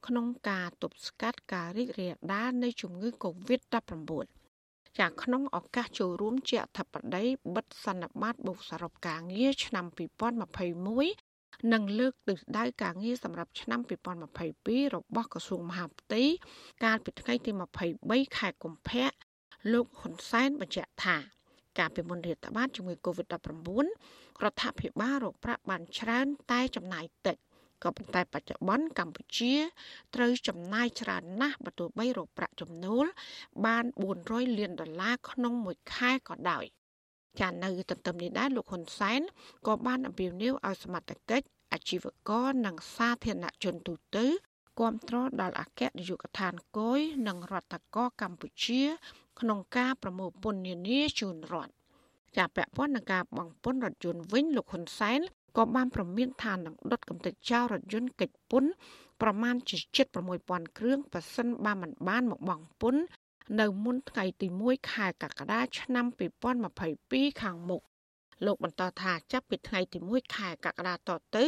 [0.06, 4.39] ក្នុងការទប់ស្កាត់ការរីករាលដាលនៃជំងឺ Covid-19
[5.00, 7.24] ចាក្នុងឱកាសចូលរួមជាអធិបតី
[7.54, 9.84] បិទសន្និបាតបុស្សារពការងារឆ្នាំ
[11.14, 13.80] 2021និងលើកទិសដៅការងារសម្រាប់ឆ្នាំ
[14.36, 16.22] 2022របស់ក្រសួងមហាផ្ទៃ
[16.84, 17.50] កាលពីថ្ងៃទី
[17.94, 19.10] 23ខែកុម្ភៈ
[19.72, 21.16] លោកហ៊ុនសែនបញ្ជាក់ថា
[21.78, 23.86] ការពីមុនរាតត្បាតជំងឺ Covid-19
[24.44, 27.36] រដ្ឋាភិបាលរកប្រាក់បានច្រើនតែចំណាយតិច
[27.84, 29.54] ក៏ប៉ុន្តែបច្ចុប្បន្នកម្ពុជា
[30.14, 33.04] ត្រូវចំណាយច្រើនណាស់បើទោះបីរកប្រាក់ចំណូល
[33.66, 33.84] បាន
[34.20, 36.64] 400លានដុល្លារក្នុងមួយខែក៏ដោយ
[37.40, 39.20] ចានៅទន្ទឹមនេះដែរលោកហ៊ុនសែន
[39.66, 44.26] ក៏បានអំពាវនាវឲ្យសមត្ថកិច្ចអាជីវករនិងសាធារណជនទូទៅ
[44.80, 48.82] គាំទ្រដល់អគ្គនាយកដ្ឋានគយនិងរដ្ឋកោកម្ពុជា
[49.40, 51.72] ក្នុងការប្រមូលពន្ធនានាជូនរដ្ឋ
[52.36, 55.20] ចាពាក់ព័ន្ធនឹងការបង្ពន្ធរថយន្តវិញលោកហ៊ុនសែន
[55.56, 58.70] ក៏បានប្រមានថានឹងដុតកំទេចចោលរថយន្តកិច្ចពន្ធ
[59.22, 59.76] ប្រមាណជា
[60.26, 63.02] 76000គ្រឿងប៉ះសិនបើមិនបានមកបង់ពន្ធ
[63.60, 66.06] នៅមុនថ្ងៃទី1ខែកក្កដាឆ្នាំ
[66.72, 67.82] 2022ខាងមុខ
[68.46, 71.44] លោកបន្តថាចាប់ពីថ្ងៃទី1ខែកក្កដាតទៅ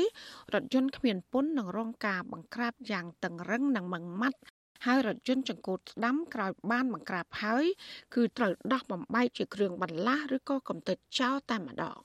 [0.53, 4.39] រថយន្តគ្មានពន្ធនឹងរងការបង្ក្រាបយ៉ាងតឹងរឹងនិងម៉ឺងម៉ាត់
[4.87, 7.65] ហើយរថយន្តចង្កូតស្ដាំក្រោយបានបង្ក្រាបហើយ
[8.15, 11.99] គឺត្រូវដោះបំបែកជាគ្រឿងបន្លាស់ឬក៏កំទេចចោលតែម្ដង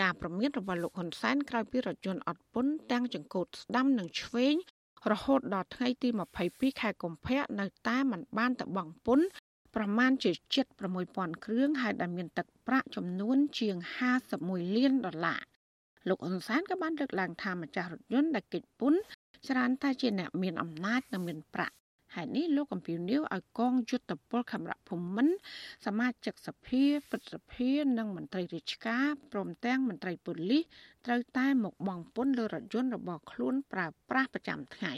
[0.00, 4.54] ការប្រមានរបស់លោកហ៊ុនសែនក្រោយពីរថយន្តអត់ពន្ធទាំងចង្កូតស្ដាំនិងឆ្វេង
[5.12, 6.08] រហូតដល់ថ្ងៃទី
[6.44, 9.26] 22ខែកុម្ភៈនៅតែមិនបានទៅបង់ពន្ធ
[9.76, 10.30] ប្រមាណជា
[10.88, 13.76] 76000គ្រឿងហើយដែលមានទឹកប្រាក់ចំនួនជាង
[14.26, 15.42] 51លានដុល្លារ
[16.08, 19.00] លោកអ៊ុនសានក៏បានលើកឡើងថាម្ចាស់រថយន្តដែលកិច្ចពន្ធ
[19.48, 21.74] ច្រើនតែជាអ្នកមានអំណាចនិងមានប្រាក់
[22.16, 25.34] ហេតុនេះលោកកំពីនីវឲ្យកងយុទ្ធពលខេមរៈភូមិន្ទ
[25.86, 30.62] សមាជិកសភាពិតសភានិងមន្ត្រីរាជការព្រមទាំងមន្ត្រីប៉ូលីស
[31.06, 34.92] ត្រូវតែមកបង់ពន្ធលើរថយន្តរបស់ខ្លួនប្រើប្រាស់ប្រចាំថ្ងៃ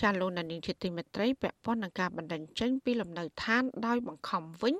[0.00, 4.74] ចាលោកនានីជាទីមេត្រីពាក់ព័ន្ធនឹងការបណ្ដឹងចេញពីលំនៅឋានដោយបង្ខំវិញ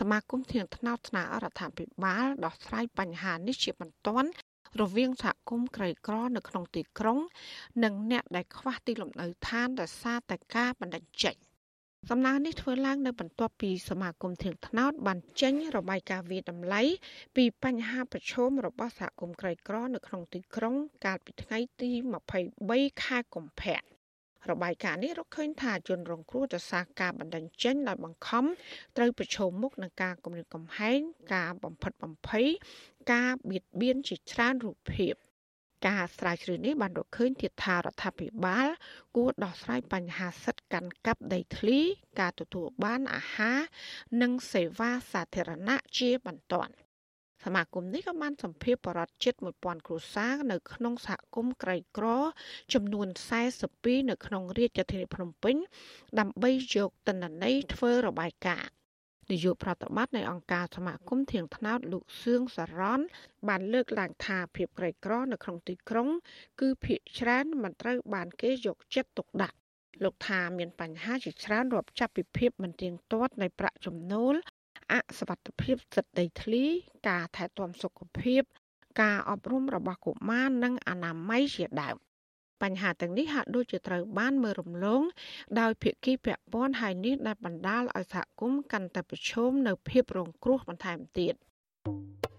[0.00, 4.30] សមាគមធានថ្នោតថ្នាក់រដ្ឋាភិបាលដោះស្រាយបញ្ហានេះជាបន្ទាន់
[4.80, 7.18] រវាងសហគមន៍ក្រីក្រនៅក្នុងទីក្រុង
[7.84, 11.36] និងអ្នកដែលខ្វះទីលំនៅឋានដោយសារតែការបណ្ដឹងចេញ
[12.10, 16.82] សំណើនេះធ្វើឡើងនៅបន្ទាប់ពីសមាគមធៀងថ្នោតបានចេញរបាយការណ៍វិតម្លៃ
[17.36, 21.90] ពីបញ្ហាប្រឈមរបស់សហគមន៍ក្រីក្រនៅក្នុងទីក្រុង កាលពីថ្ងៃទី
[22.46, 23.78] 23ខែកុម្ភៈ
[24.50, 28.44] របាយការណ៍នេះរកឃើញថាជនរងគ្រោះដោយសារការបណ្ដឹងចេញដោយបង្ខំ
[28.96, 30.98] ត្រូវប្រឈមមុខនឹងការគំរាមកំហែង
[31.34, 32.46] ការបំផិតបំភ័យ
[33.10, 35.14] ការបៀតបៀនជាច្រើនរូបភាព
[35.86, 38.68] ការស្រាវជ្រាវនេះបានរកឃើញទៀតថារដ្ឋាភិបាល
[39.16, 41.78] គួរដោះស្រាយបញ្ហាសិទ្ធិកាន់កាប់ដីធ្លី
[42.20, 43.58] ការទទួលបានអាហារ
[44.22, 46.74] និងសេវាសាធារណៈជាបន្ទាន់
[47.44, 52.06] សមាគមនេះក៏បានសម្ភាសបរដ្ឋជិត1000គ្រួសារនៅក្នុងសហគមន៍ក្រីក្រ
[52.74, 53.08] ចំនួន
[53.58, 55.56] 42នៅក្នុងរាជធានីភ្នំពេញ
[56.18, 58.81] ដើម្បីយកតនន័យធ្វើរបាយការណ៍
[59.30, 63.00] នាយកប្រតិបត្តិនៃអង្គការសមាគមធៀងថ្នោតលោកសឿងសរន
[63.48, 66.08] បានលើកឡើងថាភាពក្រីក្រនៅក្នុងទីក្រុង
[66.60, 69.56] គឺភាគច្រើនមិនត្រូវបានគេយកចិត្តទុកដាក់
[70.04, 74.34] លោកថាមានបញ្ហាជាច្រើនរាប់ចាប់ពីភាពមិនទៀងទាត់នៃប្រាក់ចំណូល
[74.92, 76.64] អសវត្ថភាពសិទ្ធិដីធ្លី
[77.08, 78.42] ការថែទាំសុខភាព
[79.02, 81.96] ការអប់រំរបស់កុមារនិងអនាម័យជាដើម
[82.62, 85.02] បញ្ហាទាំងនេះហាក់ដូចជាត្រូវបានមើលរំលង
[85.60, 91.34] ដោយភាគីពាក់ព័ន្ធហើយនេះដែលបណ្ដាលឲ្យសហគមន៍កាន់តែប្រឈមនៅភាពរងគ្រោះបន្ថែមទៀត។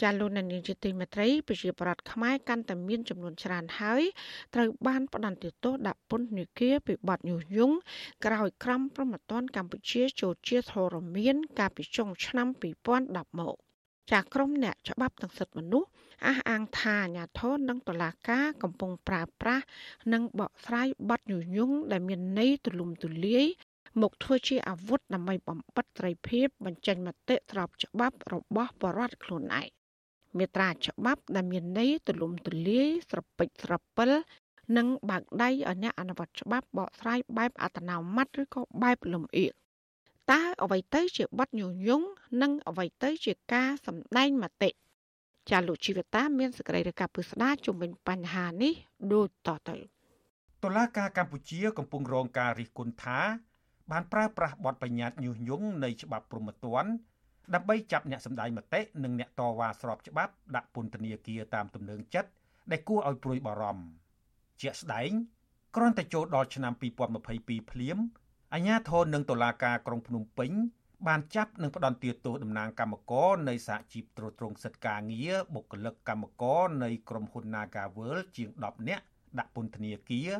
[0.00, 4.02] ចាលោកនាយកជាទីមេត្រីប្រជាប្រដ្ឋខ្មែរកាន់តែមានចំនួនច្រើនហើយ
[4.54, 7.76] ត្រូវបានផ្ដន្ទាទោសដាក់ពន្ធនាគារពីបទញុះញង់
[8.24, 12.48] ក្រោយក្រមប្រមត្តនកម្ពុជាចូលជាធរមាន កាលពីចុងឆ្នាំ
[12.92, 13.56] 2010មក
[14.12, 15.88] ចាក្រមអ្នកច្បាប់ទាំងសិទ្ធិមនុស្ស
[16.26, 19.64] អះអាងថាអាញាធននិងតុលាការកំពុងប្រើប្រាស់
[20.12, 23.46] និងបកស្រាយបទញុះញង់ដែលមានន័យទូលំទូលាយ
[24.00, 29.79] មកធ្វើជាអាវុធដើម្បីបំបិតត្រីភិបបញ្ចេញមតិស្របច្បាប់របស់បរដ្ឋខ្លួនឯង
[30.38, 34.10] មេត្រាច្បាប់ដែលមានន័យទូលំទូលាយស្រពេចស្រពិល
[34.76, 39.52] និងបើកដៃឲ្យអ្នកអនុវត្តច្បាប់បកស្រាយបែបអត្តនោម័តឬក៏បែបលំអៀង
[40.30, 42.06] តើអ្វីទៅជាបទញុះញង់
[42.42, 44.70] និងអ្វីទៅជាការសម្ដែងមតិ
[45.50, 48.72] ចាលោកជីវតាមានសេចក្តីរាយការណ៍ពិស្ដារជុំវិញបញ្ហានេះ
[49.12, 49.76] ដូចតទៅ
[50.64, 53.18] តុលាការកម្ពុជាកំពុងរងការរិះគន់ថា
[53.90, 56.90] បានប្រើប្រាស់បទបញ្ញត្តិញុះញង់នៃច្បាប់ព្រហ្មទណ្ឌ
[57.54, 62.30] ដើម្បីចាប់អ្នកសម្ដែងមតិនិងអ្នកតវ៉ាស្របច្បាប់ដាក់ពន្ធនាគារតាមទំនឹងចិត្ត
[62.70, 63.84] ដែលគួរឲ្យព្រួយបារម្ភ
[64.62, 65.10] ជាក់ស្ដែង
[65.76, 67.98] គ្រាន់តែចូលដល់ឆ្នាំ2022ភ្លាម
[68.54, 70.52] អាជ្ញាធរនិងតុលាការក្រុងភ្នំពេញ
[71.06, 79.04] បានចាប់និងផ្ដន្ទាទោសតំណាងកម្មករនៃសហជីពត្រួតត្រងសិទ្ធិការងារបុគ្គលិកកម្មករនៃក្រុមហ៊ុន Naga World ជាង10នាក់
[79.38, 80.30] ដាក់ពន្ធនាគារ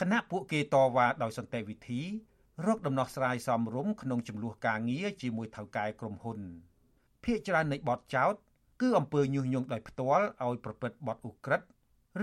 [0.00, 2.02] គណៈពួកគេតវ៉ាដោយសន្តិវិធី
[2.66, 6.38] រកដំណោះស្រាយសមរម្យក្នុងចំនួនការងារជាមួយថៅកែក្រុមហ៊ុន
[7.24, 8.34] ភាគច្រើននៃបទចោទ
[8.80, 11.66] គឺអំពើញុះញង់ដោយផ្ទាល់ឲ្យប្រព្រឹត្តបទឧក្រិដ្ឋ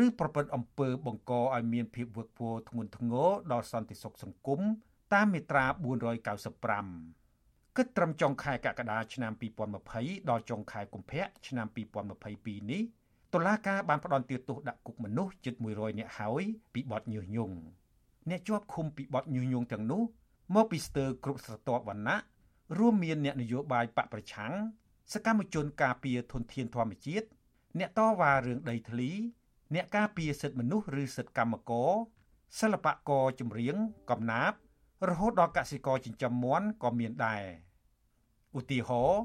[0.03, 4.61] ឬប្រព្រឹត្តអំពើបង្កឲ្យមានភាពវឹកវរធ្ងន់ធ្ងរដល់សន្តិសុខសង្គម
[5.13, 5.65] តាមមាត្រា
[6.51, 9.31] 495គិតត្រឹមចុងខែកក្កដាឆ្នាំ
[9.81, 11.67] 2020ដល់ចុងខែកុម្ភៈឆ្នាំ
[12.17, 12.81] 2022នេះ
[13.33, 17.57] តុលាការបានផ្តន្ទាទោសដាក់គុកមនុស្សជិត100នាក់ហើយពីបទញុះញង់
[18.29, 20.03] អ្នកជាប់ឃុំពីបទញុះញង់ទាំងនោះ
[20.55, 22.17] មកពីស្ទើរគ្រប់ស្រទាប់វណ្ណៈ
[22.77, 24.53] រួមមានអ្នកនយោបាយបកប្រឆាំង
[25.13, 27.27] សកម្មជនការពារធនធានធម្មជាតិ
[27.79, 29.11] អ្នកតវ៉ារឿងដីធ្លី
[29.75, 31.91] អ្នកការពារសិទ្ធិមនុស្សឬសិទ្ធិកម្មករ
[32.59, 33.75] សិល្បករចម្រៀង
[34.09, 34.59] កំណាព្យ
[35.09, 37.43] រហូតដល់កសិករចិញ្ចឹមមាន់ក៏មានដែរ
[38.59, 39.21] ឧទាហរណ៍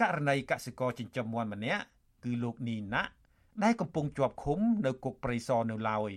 [0.00, 1.84] ករណីកសិករចិញ្ចឹមមាន់ម្នាក់
[2.24, 3.10] គឺលោកនីណាក់
[3.62, 6.12] ដែលកំពុងជាប់ឃុំនៅគុកព្រៃសរនៅឡើយ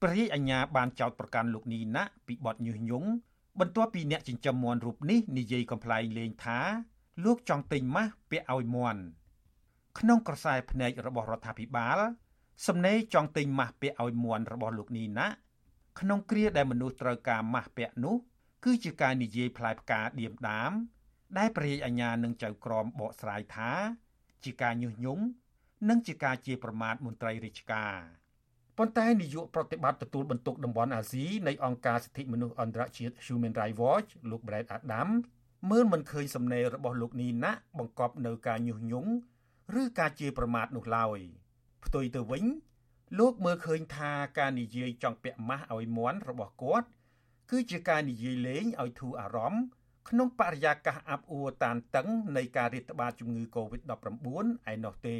[0.00, 3.08] ព្រះរាជអាជ្ញាបានចោទប្រកាន់លោកនីណាក់ពីបទញុះញង់
[3.60, 6.58] បន្ទាប់ពីអ្នកចិញ្ចឹមមាន់រូបនេះនិយាយកំ pl ែងលេងថា
[7.24, 9.02] លោកចង់ទិញម៉ាស់ពាក់ឲ្យមាន់
[9.98, 11.98] ក្នុងក្រសែភ្នែករបស់រដ្ឋាភិបាល
[12.66, 15.28] សំណេរចង់ទិញម៉ាស់ពាក់ឲ្យមាន់របស់លោកនីណា
[16.00, 18.16] ក្នុងគ្រាដែលមនុស្សត្រូវការម៉ាស់ពាក់នោះ
[18.64, 20.72] គឺជាការនិយាយផ្លែផ្កាឌៀមដាម
[21.38, 23.70] ដែលព្រះរាជអាជ្ញានឹងចៅក្រមបកស្រាយថា
[24.44, 25.24] ជាការញុះញង់
[25.88, 27.96] និងជាការជាប្រមាថមន្ត្រីរាជការ
[28.78, 35.08] ប៉ុន្តែនាយកប្រតិបត្តិទទួលបន្ទុកតំបន់អាស៊ីនៃអង្គការសិទ្ធិមនុស្សអន្តរជាតិ Human Rights Watch លោក Brett Adam
[35.70, 39.10] មើលមិនឃើញសំណេររបស់លោកនីណាបង្កប់នៅការញុះញង់
[39.80, 41.18] ឬការជាប្រមាថនោះឡើយ
[41.84, 42.44] ផ្ទុយទៅវិញ
[43.18, 46.88] លោកមើលឃើញថាការនិយាយចង់ពាក់ម៉ាស់ឲ្យមន់របស់គាត់
[47.50, 49.64] គឺជាការនិយាយលេងឲ្យធូរអារម្មណ៍
[50.08, 54.28] ក្នុងបរិយាកាសអាប់អួរតានតឹងនៃការរាតត្បាតជំងឺ Covid-19
[54.72, 55.18] ឯណោះទេ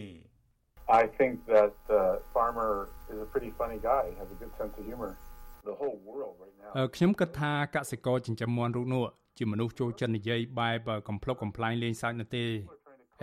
[0.89, 4.85] I think that uh, Farmer is a pretty funny guy, has a good sense of
[4.87, 5.19] humor.
[5.65, 6.87] The whole world right now.
[6.97, 9.05] ខ្ញុំគិតថាកសិករចិញ្ចឹមមាន់រូបនោះ
[9.39, 12.49] ជាមនុស្សចូលចិត្តនិយាយបែបកំភ្លុកកំ pl ែងលេងសើចនោះទេឥ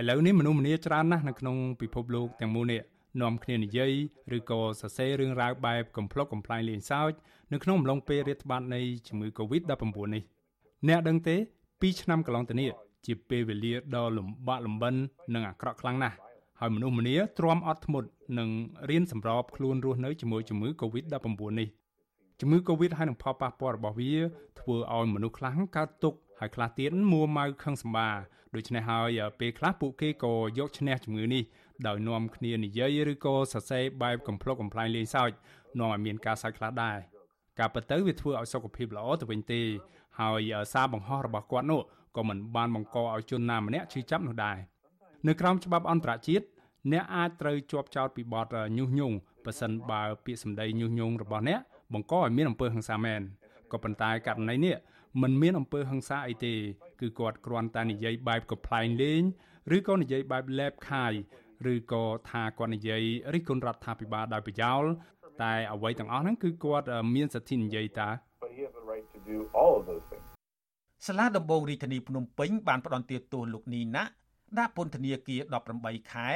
[0.10, 2.82] ឡូវនេះមនុស្សម្នាច្រើនណាស់នៅក្នុងពិភពលោកទាំងមូលនេះ
[3.22, 3.92] នាំគ្នានិយាយ
[4.38, 7.12] ឬក៏សរសេររឿងរ៉ាវបែបកំភ្លុកកំ pl ែងលេងសើច
[7.54, 9.84] នៅក្នុងអំឡុងពេលរាតត្បាតនៃជំងឺ Covid-19
[10.14, 10.24] នេះ
[10.88, 11.36] អ្នកដឹងទេ
[11.84, 12.70] 2ឆ្នាំកន្លងទៅនេះ
[13.06, 14.96] ជាពេលវេលាដ៏លំបាកលំបិន
[15.34, 16.16] និងអាក្រក់ខ្លាំងណាស់
[16.64, 18.10] ហហើយមនុស្សម្នាទ្រាំអត់ធ្មត់
[18.40, 18.50] នឹង
[18.90, 21.28] រៀនសម្របខ្លួនរស់នៅជាមួយជំងឺ Covid-19
[21.60, 21.68] នេះ
[22.42, 24.14] ជំងឺ Covid ហើយនឹងផលប៉ះពាល់របស់វា
[24.60, 28.10] ធ្វើឲ្យមនុស្សខ្លះកើតទុក្ខហើយខ្លះទៀតមួម៉ៅខឹងសម្បា
[28.56, 31.44] ដូច្នេះហើយពេលខ្លះពួកគេក៏យកឈ្នះជំងឺនេះ
[31.88, 35.32] ដោយនាំគ្នានិយាយឬក៏សរសេរបែបកំ pl ុកកំ pl ែងលេងសើច
[35.80, 36.98] នាំឲ្យមានការសើចខ្លះដែរ
[37.60, 39.62] ការពិតទៅវាធ្វើឲ្យសុខភាពល្អទៅវិញទេ
[40.20, 41.82] ហើយសារបង្ហោះរបស់គាត់នោះ
[42.18, 44.58] ក៏មិនបានបង្កឲ្យជនណាម្នាក់ឈឺចាប់នោះដែរ
[45.28, 46.46] នៅក្រោមច្បាប់អន្តរជាតិ
[46.92, 49.16] អ្នកអាចត្រូវជាប់ចោទពីបទញុះញង់
[49.46, 51.60] ប៉ះសិនបើពាក្យសម្ដីញុះញង់របស់អ្នក
[51.94, 53.22] បង្កឲ្យមានអំពើហិង្សាមែន
[53.72, 54.76] ក៏ប៉ុន្តែករណីនេះ
[55.22, 56.54] มันមានអំពើហិង្សាអីទេ
[57.02, 59.22] គឺគាត់គ្រាន់តែនិយាយបែបកំ pl ែងលេង
[59.76, 61.14] ឬក៏និយាយបែបលេបខាយ
[61.74, 63.04] ឬក៏ថាគាត់និយាយ
[63.34, 64.84] រិះគន់រដ្ឋាភិបាលដោយប្រយោល
[65.44, 68.10] តែអ្វីទាំងអស់ហ្នឹងគឺគាត់មានសិទ្ធិនិយាយតា
[71.08, 74.04] សាលាដំបងរាជធានីភ្នំពេញបានផ្ដន្ទាទោសលោកនីណា
[74.58, 75.42] ដាក់ពន្ធនាគារ
[75.78, 76.30] 18ខែ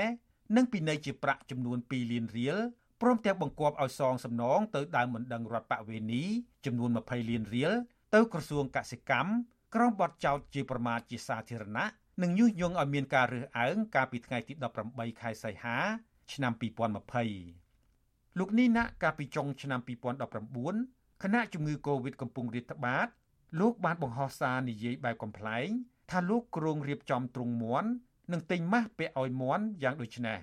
[0.56, 2.58] និងពិន័យជាប្រាក់ចំនួន2លានរៀល
[3.02, 6.24] ព្រមទាំងបង្គាប់ឲ្យសងសំណងទៅដើមមិនដឹងរដ្ឋបវេនី
[6.66, 7.72] ចំនួន20លានរៀល
[8.16, 9.30] ទៅក្រសួងកសិកម្ម
[9.76, 11.88] ក្រោមបទចោទជាប្រមាថជាសាធារណៈ
[12.22, 14.54] និងញុះញង់ឲ្យមានការរើសអើងកាលពីថ្ងៃទី
[14.88, 15.78] 18ខែសីហា
[16.34, 16.54] ឆ្នាំ
[17.42, 19.80] 2020លោកនេះណាកាលពីចុងឆ្នាំ
[20.56, 23.08] 2019ខណៈជំងឺ Covid កំពុងរាតត្បាត
[23.60, 25.68] លោកបានបង្ហោះសារនិយាយបែបកំ pl ែង
[26.12, 27.90] ថាលោកគ្រងរៀបចំទ្រុងមន់
[28.32, 30.40] និងទិញម៉ាស់ពាក់ឲ្យមន់យ៉ាងដូចនេះ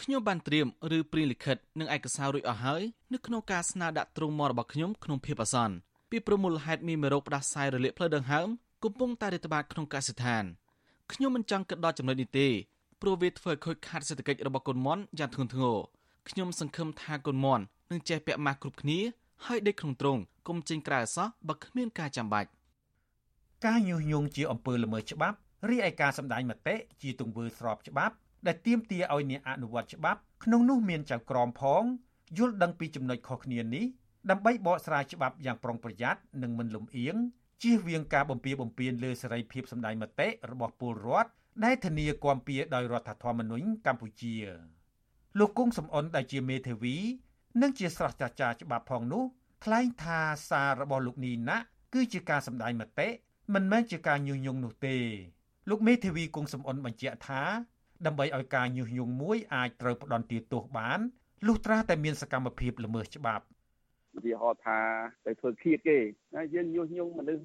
[0.00, 0.66] ខ្ញុំបានត្រៀម
[0.96, 2.82] ឬព្រៀងលិខិតនិងឯកសាររួចអស់ហើយ
[3.12, 5.76] នៅក្នុងការស្នើដាក់ទ្រុងមន់របស់ខ្ញុំក្នុងភាពអាសន្ន
[6.10, 8.48] ពីប្រមូលហេតុមានមេរោគផ្ដាសាយរលាកផ្លូវដង្ហើម
[8.84, 10.44] កំពុងតែរាតត្បាតក្នុងកសិដ្ឋាន
[11.12, 12.48] ខ្ញុំមិនចង់គិតដល់ចំណុចនេះទេ
[13.00, 15.76] ព្រោះវាធ្វើឲ្យខូចខាតសេដ្ឋកិច្ចរបស់កូនមន់យ៉ាងធ្ងន់ធ្ងរ
[16.28, 18.98] ខ្ញុំសង្ឃឹមថាកូនមន់នឹងចេះពាក់ម៉ាស់គ្រប់គ្នា
[19.46, 20.18] ហើយដេកក្នុងទ្រុង
[20.48, 22.48] កុំចេញក្រៅអសោះបើគ្មានការចាំបាច់
[23.66, 25.36] ការញុះញង់ជាអំពើល្មើសច្បាប់
[25.68, 28.14] រីឯការសម្ដែងមតិជាទង្វើស្របច្បាប់
[28.46, 31.82] ដែលទាមទារឲ្យអ្នកអនុវត្តច្បាប់ក្នុងនោះមានចៅក្រមផង
[32.38, 33.84] យល់ដឹងពីចំណុចខុសគ្នានេះ
[34.30, 37.16] ដើម្បីបកស្រាយច្បាប់យ៉ាងប្រុងប្រយ័ត្ននិងមិនលំអៀង
[37.62, 41.30] ជៀសវាងការបំពៀបំពៀនលើសេរីភាពសម្ដែងមតិរបស់ពលរដ្ឋ
[41.64, 44.34] ដែលធានាគាំពៀដោយរដ្ឋធម្មនុញ្ញកម្ពុជា
[45.38, 46.96] លោកគង់សំអនដែលជាមេធាវី
[47.62, 49.24] និងជាស្រស់ចាចាច្បាប់ផងនោះ
[49.64, 51.56] ថ្លែងថាសាររបស់លោកនីណា
[51.94, 53.08] គឺជាការសម្ដែងមតិ
[53.54, 54.96] មិនមែនជាការញុះញង់នោះទេ
[55.70, 57.42] លោកមេធាវីគង់សំអនបញ្ជាក់ថា
[58.06, 60.98] ដើម្បីឲ្យការញុះញង់មួយអាចត្រូវផ្ដន់ទាទោសបាន
[61.46, 63.44] លុះត្រាតែមានសកម្មភាពល្មើសច្បាប់
[64.16, 64.78] ឧទាហរណ៍ថា
[65.26, 65.98] ទៅធ្វើឃាតគេ
[66.34, 67.42] ណាយើងញុះញង់មនុស្ស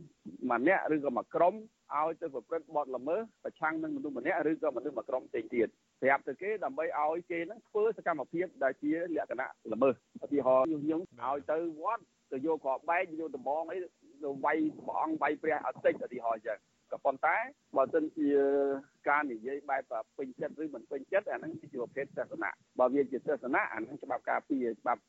[0.51, 1.53] ម្នាក់ឬក៏មួយក្រុម
[1.95, 5.67] ឲ្យទៅប្រព្រឹត្តបទល្មើសប្រឆាំងនឹងមនុស្សម្នាក់ឬក៏មនុស្សមួយក្រុមផ្សេងទៀត
[6.01, 13.77] ប្រាប់ទៅគេដើម្បីឲ្យគេហ្នឹងធ្វើសកម្មភាពដែលជាលក្ខណៈល្មើសឧទាហរណ៍ញុះញង់ឲ្យទៅវត្តទៅយកក្របបែកយកដំបងអី
[14.23, 16.59] ទៅវាយព្រះអង្គវាយព្រះអតិចឧទាហរណ៍អញ្ចឹង
[16.91, 17.37] ក៏ប៉ុន្តែ
[17.77, 18.29] បើសិនជា
[19.09, 25.01] ការនិយាយបែបពេញចិត្តឬមិនពេញចិត្តអាហ្នឹងជាប្រភេទទស្សនៈបើវាជាទស្សនៈអាហ្នឹងច្បាប់ការពារច្បាប់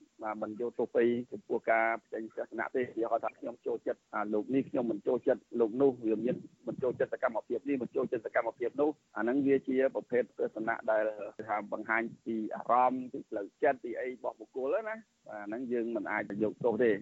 [0.42, 4.00] មិនយកទោសពីចំពោះការផ្សេងទស្សនៈទេវាហៅថាខ្ញុំចូលចិត្ត
[4.34, 6.36] លោកនេះខ្ញុំមិនចូលចិត្តលោកនោះវាមាន
[6.68, 11.04] មិនចូលចិត្តសកម្មភាពនេះមិនចូលចិត្តសកម្មភាពនោះអាហ្នឹងវាជាប្រភេទទស្សនៈដែល
[11.48, 14.96] ថាបង្ហាញពីអារម្មណ៍ពីផ្លូវចិត្តពីអីរបស់បុគ្គលណា
[15.28, 16.92] បាទហ្នឹងយើងមិនអាចយកទោសទេ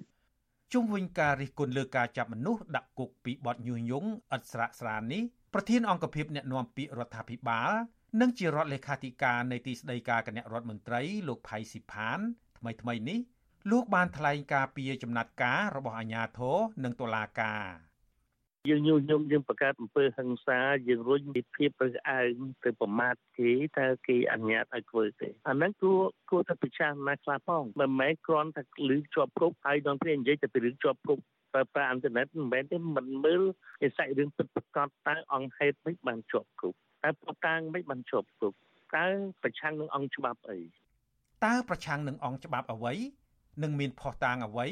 [0.73, 5.23] ជុំវិញការរិះគន់លើការចាប់មនុស្សដាក់គុកពីបទញុះញង់ឥតស្រាកស្រាននេះ
[5.55, 7.71] ប្រធានអង្គភិបអ្នកណែនាំពាក្យរដ្ឋាភិបាល
[8.21, 12.19] និងជារដ្ឋលេខាធិការនៃទីស្តីការគណៈរដ្ឋមន្ត្រីលោកផៃស៊ីផាន
[12.59, 13.19] ថ្មីថ្មីនេះ
[13.71, 17.88] លោកបានថ្លែងការពីចំណាត់ការរបស់អាជ្ញាធរនិងតុលាការ
[18.67, 22.35] យើងញុះញង់យើងបង្កើតអំពើហិង្សាយើងរុញពីភាពរើសអើង
[22.65, 25.99] ទៅប្រមាថគេតើគេអនុញ្ញាតឲ្យធ្វើទេអាហ្នឹងគួរ
[26.31, 31.19] គួរតែពិចារណាខ្លះផងមិនមែនគ្រាន់តែឮជាប់គុកហើយដល់ពេលនិយាយតែពីរឿងជាប់គុក
[31.53, 33.43] ប្រើប្រាស់អ៊ីនធឺណិតមិនមែនទេមិនមើល
[33.83, 38.53] និស័យរឿងពិតប្រាកដតើអង្គហេតុមិនបានជាប់គុកតើប្រតាំងមិនបានជាប់គុក
[38.97, 39.07] តើ
[39.43, 40.59] ប្រឆាំងនឹងអង្គច្បាប់អី
[41.45, 42.95] តើប្រឆាំងនឹងអង្គច្បាប់អ្វី
[43.63, 44.67] និងមានផុសតាងអ្វី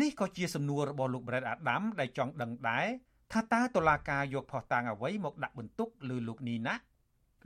[0.00, 2.86] នេះក៏ជាសំណួររបស់លោក Brad Adam ដែលចង់ដឹងដែរ
[3.32, 6.74] ថាតើតុលាការយកផុសតាងអ្វីមកដាក់បន្ទុកលើលោកនីណា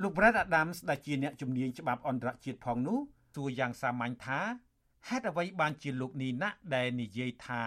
[0.02, 2.98] លោក Brad Adams ដែលជាអ្នកជំនាញច្បាប់អន្តរជាតិផងនោះ
[3.34, 4.40] សួរយ៉ាងសាមញ្ញថា
[5.08, 7.62] ហេតុអ្វីបានជាលោកនីណាដែលនិយាយថា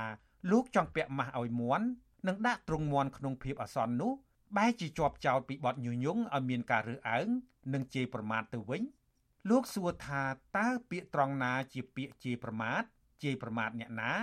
[0.51, 1.81] លោកចង់ពាក់ម៉ាស់ឲ្យមួន
[2.27, 4.11] និងដាក់ទ្រង់មួនក្នុងភាពអាសន្ននោះ
[4.57, 7.27] បែរជាជាប់ចោតពីបទញុះញង់ឲ្យមានការរើសអើង
[7.73, 8.81] និងជេរប្រមាថទៅវិញ
[9.49, 10.21] លោកសួរថា
[10.57, 12.81] តើពាក្យត្រង់ណាជាពាក្យជេរប្រមាថ
[13.23, 14.13] ជេរប្រមាថអ្នកណា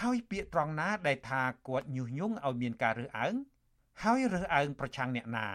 [0.00, 3.34] ហើយពាក្យត្រង់ណាដែលថាគាត់ញុះញង់ឲ្យមានការរើសអើង
[4.02, 5.48] ហើយរើសអើងប្រឆាំងអ្នកណា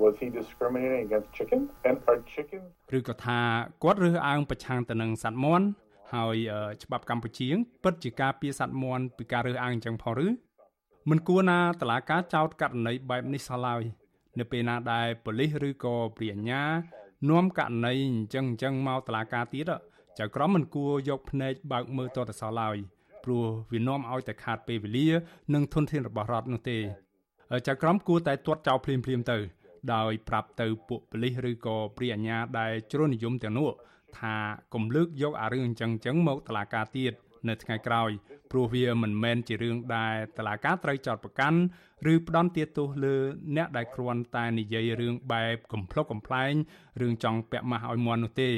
[0.00, 2.62] Was he discriminating against chicken and are chicken
[2.96, 3.38] ឬក៏ថា
[3.82, 5.66] គាត់រើសអើងប្រឆាំងទៅនឹងសត្វមាន់
[6.14, 6.36] ហើយ
[6.82, 7.48] ច្បាប់កម្ពុជា
[7.84, 10.28] ពិតជាការពារសត្វមាន់ពីការរើសអើងអញ្ចឹងផងឬ
[11.10, 13.82] មិនគួរណាតឡាការចោតករណីបែបនេះសោះឡើយ
[14.38, 16.62] នៅពេលណាដែលប៉ូលីសឬក៏ព្រាជ្ញា
[17.30, 19.70] នាំករណីអញ្ចឹងអញ្ចឹងមកតឡាការទៀត
[20.18, 22.78] ចៅក្រមមិនគួរយកភ្នែកបើកមើលតតសឡើយ
[23.24, 25.08] ព្រោះវានាំឲ្យតែខាតពេលវេលា
[25.54, 26.78] និងធនធានរបស់រដ្ឋនោះទេ
[27.66, 29.38] ចៅក្រមគួរតែទាត់ចោលភ្លាមភ្លាមទៅ
[29.94, 33.70] ដោយប្រាប់ទៅពួកប៉ូលីសឬក៏ព្រាអាជ្ញាដែលជ្រុលនិយមទាំងនោះ
[34.18, 34.34] ថា
[34.74, 37.12] កុំលើកយកអារឿងអញ្ចឹងអញ្ចឹងមកតឡាការទៀត
[37.48, 38.10] នៅថ្ងៃក្រោយ
[38.50, 41.58] ព្រោះវាមិនមែនជារឿងដែលតឡាការត្រូវចោតប្រកាន់
[42.12, 43.16] ឬផ្ដន់ទាទោសលើ
[43.56, 46.52] អ្នកដែលគ្រាន់តែនិយាយរឿងបែបកំ pl ុកកំ pl ែង
[47.00, 48.50] រឿងចង់ពាក់ម៉ាស់ឲ្យមន់នោះទេ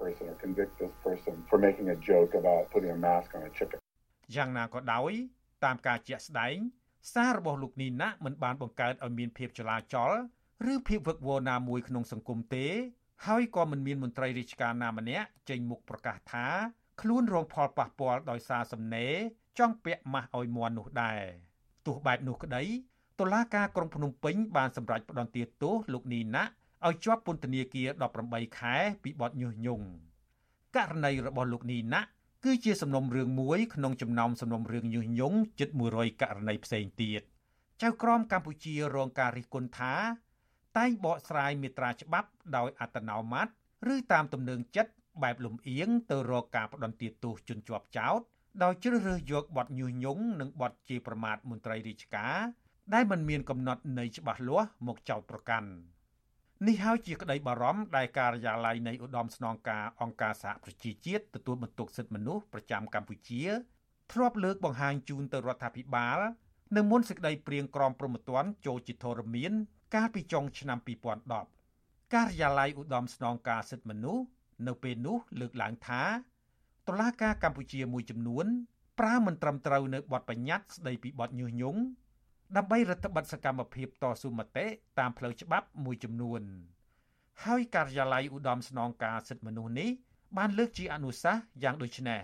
[0.00, 3.52] person or convict this person for making a joke about putting a mask on a
[3.58, 3.79] chicken
[4.34, 5.12] យ៉ាងណាក៏ដោយ
[5.64, 6.56] តាមការជាក់ស្ដែង
[7.12, 10.12] សាររបស់លោកនីណាមិនបានបង្កើតឲ្យមានភាពចលាចល
[10.72, 12.66] ឬភាពវឹកវរណាមួយក្នុងសង្គមទេ
[13.26, 16.46] ហើយក៏មិនមានមន្ត្រីរាជការណាម្នាក់ចេញមុខប្រកាសថា
[17.00, 19.14] ខ្លួនរងផលប៉ះពាល់ដោយសារសំណេរ
[19.58, 21.20] ចង់ពាក់ម៉ាស់ឲ្យមន់នោះដែរ
[21.86, 22.64] ទោះបែបនោះក្តី
[23.20, 26.44] តុលាការក្រុងភ្នំពេញបានសម្រេចផ្តន្ទាទោសលោកនីណា
[26.86, 27.88] ឲ្យជាប់ពន្ធនាគារ
[28.24, 29.86] 18ខែពីបទញុះញង់
[30.76, 32.00] ករណីរបស់លោកនីណា
[32.44, 37.22] គឺជាសំណុំរឿងមួយក្នុងចំណោមសំណុំរឿងញុះញង់ជិត100ករណីផ្សេងទៀត
[37.82, 39.94] ចៅក្រមកម្ពុជារងការរិះគន់ថា
[40.78, 43.48] តែងបកស្រាយមេត្រាច្បាប់ដោយអត្តនោម័ត
[43.94, 48.20] ឬតាមទំនឹងចិត្តបែបលំអៀងទៅរកការផ្ដន្ទាទោសជនជាប់ចោត
[48.62, 52.36] ដោយជ្រើសរើសយកបទញុះញង់និងបទជាប្រមាថមន្ត្រីរាជការ
[52.94, 55.70] ដែលមិនមានកំណត់នៃច្បាស់លាស់មកចោទប្រកាន់
[56.68, 63.42] នេះហើយជាក្តីបារម្ភដែលការិយាល័យនៃឧត្តមស្នងការអង្គការសហប្រជាជាតិទទួលបន្ទុកសិទ្ធិមនុស្សប្រចាំកម្ពុជា
[64.12, 66.18] ធ្លាប់លើកបង្ហាញជូនទៅរដ្ឋាភិបាល
[66.76, 69.52] នៅមុនសេចក្តីព្រៀងក្រមព្រហ្មទណ្ឌចូលជាធរមាន
[69.94, 70.78] កាលពីចុងឆ្នាំ
[71.46, 74.24] 2010ការិយាល័យឧត្តមស្នងការសិទ្ធិមនុស្ស
[74.66, 76.02] នៅពេលនោះលើកឡើងថា
[76.88, 78.46] តុលាការកម្ពុជាមួយចំនួន
[79.00, 81.80] ប្រើមិនត្រឹមត្រូវនៅបទបញ្ញត្តិស្ដីពីបទញុះញង់
[82.56, 84.66] ដើម្បីរដ្ឋបិទសកម្មភាពតស៊ូមតិ
[84.98, 86.42] តាមផ្លូវច្បាប់មួយចំនួន
[87.44, 89.90] ហើយការិយាល័យឧត្តមស្នងការសិទ្ធិមនុស្សនេះ
[90.36, 92.20] បានលើកជាអនុសាសន៍យ៉ាងដូចនេះ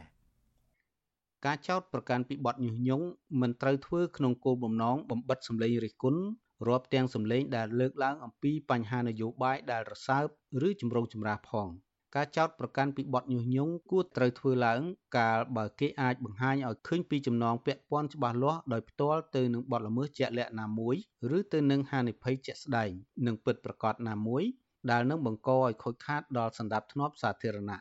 [1.47, 3.07] ការចោទប្រកាន់ពីបទញុះញង់
[3.41, 6.23] មិនត្រូវធ្វើក្នុងគោលបំណងបំបិតសម្លេងរិះគន់
[6.69, 10.27] រាប់ទាំងសម្លេងដែលលើកឡើងអំពីបញ្ហានយោបាយដែលរសើប
[10.67, 11.69] ឬជំរងចម្រាស់ផង។
[12.17, 14.81] ការចោទប្រកាន់ពីបទញុះញង់គួរត្រូវធ្វើឡើង
[15.19, 20.95] កាលបើគេអាចបង្ហាញឲ្យឃើញពីចំណងពាក់ព័ន្ធច្បាស់លាស់ដោយផ្ទាល់ទៅនឹងបទល្មើសជាក់លាក់ណាមួយ
[21.37, 22.91] ឬទៅនឹងហានិភ័យជាក់ស្ដែង
[23.27, 24.43] និងពិតប្រាកដណាមួយ
[24.91, 27.79] ដែលនឹងបង្កឲ្យខូចខាតដល់សន្តិភាពសាធារណៈ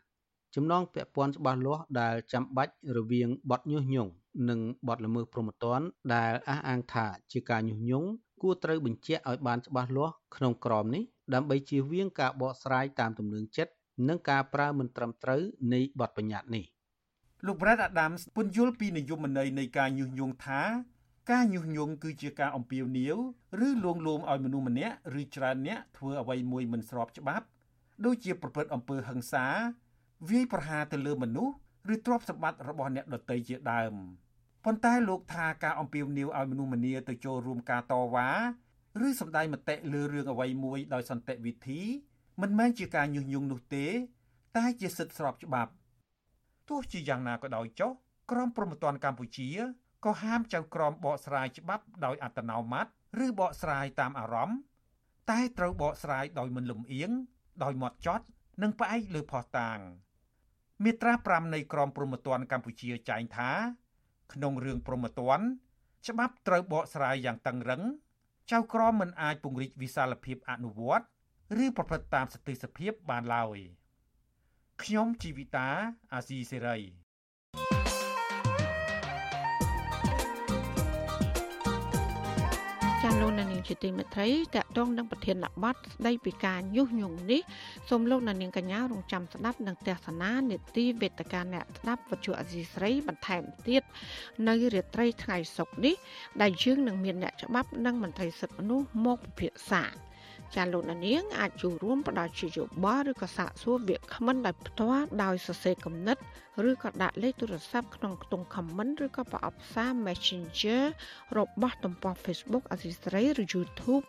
[0.55, 4.11] ចំណងពាក់ព័ន្ធច្បាស់លាស់ដែលចាំបាច់រវាងបទញុះញង់
[4.49, 8.09] និងបទល្មើសព្រហ្មទណ្ឌដែលអះអាងថាជាការញុះញង់
[8.41, 13.71] គួរត្រូវបញ្ជាក់ឲ្យបានច្បាស់លាស់ក្នុងក្រមនេះដើម្បីជៀសវាងការបកស្រាយតាមទំនឹងចិត្ត
[14.08, 15.41] និងការប្រើមិនត្រឹមត្រូវ
[15.74, 16.66] នៃបទបញ្ញត្តិនេះ
[17.46, 20.62] លោក Brad Adams ពន្យល់ពីនិយមន័យនៃការញុះញង់ថា
[21.32, 23.18] ការញុះញង់គឺជាការអំពាវនាវ
[23.68, 27.46] ឬលួងលោមឲ្យមនុស្សម្នាក់ឬច្រើនអ្នកធ្វើអ្វីមួយមិនស្របច្បាប់
[28.06, 29.46] ដូចជាប្រព្រឹត្តអំពើហិង្សា
[30.30, 31.54] វាយប្រហារទៅលើមនុស្ស
[31.93, 33.93] ឬទ្រព្យសម្បត្តិរបស់អ្នកដទៃជាដើម
[34.66, 38.30] ប៉ុន្តែលោកថាការអំពាវនាវឲ្យមនុស្សម្នាទៅចូលរួមការតវ៉ា
[39.06, 41.82] ឬសម្ដែងមតិលើរឿងអ្វីមួយដោយសន្តិវិធី
[42.41, 43.86] មិនមែនជាការញុះញង់នោះទេ
[44.57, 45.71] តែជាសិទ្ធិស្របច្បាប់
[46.69, 47.91] ទោះជាយ៉ាងណាក៏ដោយចុះ
[48.31, 49.49] ក្រមព្រហ្មទណ្ឌកម្ពុជា
[50.05, 52.88] ក៏ហាមចៅក្រមបកស្រាយច្បាប់ដោយអត្តនោម័ត
[53.25, 54.59] ឬបកស្រាយតាមអារម្មណ៍
[55.31, 57.11] តែត្រូវបកស្រាយដោយមិនលំអៀង
[57.63, 58.25] ដោយម៉ត់ចត់
[58.61, 59.79] និងផ្អែកលើភស្តុតាង
[60.83, 63.51] មាត្រា5នៃក្រមព្រហ្មទណ្ឌកម្ពុជាចែងថា
[64.33, 65.45] ក្នុងរឿងព្រហ្មទណ្ឌ
[66.07, 67.81] ច្បាប់ត្រូវបកស្រាយយ៉ាងតឹងរឹង
[68.51, 71.05] ចៅក្រមមិនអាចពង្រីកវិសាលភាពអនុវត្ត
[71.64, 73.58] ឬប្រព្រឹត្តតាមសតិសភាពបានឡើយ
[74.84, 75.68] ខ្ញុំជីវិតា
[76.14, 76.78] អាស៊ីសេរី
[83.04, 87.41] ចាលោកនាងជាទីមេត្រីតកតងនឹងប្រធានបទស្ដីពីការញុះញង់នេះ
[87.89, 93.84] សូមលោកនាងកញ្ញារងចាំស្ដាប់នឹងទស្សនានេតិវេទិកាអ្នកស្ដាប់វិទ្យុអេស៊ីស្រីបន្ថែមទៀត
[94.48, 95.96] នៅរាត្រីថ្ងៃសុក្រនេះ
[96.41, 99.84] ដែលយើងនឹងមានអ្នកច្បាប់និងមន្ត្រីសិទ្ធិមនុស្សមកពិភាក្សា
[100.56, 106.18] ចាលោកនាងអាចចូលរួមផ្ដល់ជាយោបល់ឬក៏សាកសួរវាគ្មិនដោយផ្ទាល់ដោយសរសេរគំនិត
[106.70, 110.84] ឬក៏ដាក់លេខទូរស័ព្ទក្នុងខ្ទង់ comment ឬក៏ប្រអប់សារ Messenger
[111.38, 114.04] របស់ទំព័រ Facebook អសីស្រីឬ YouTube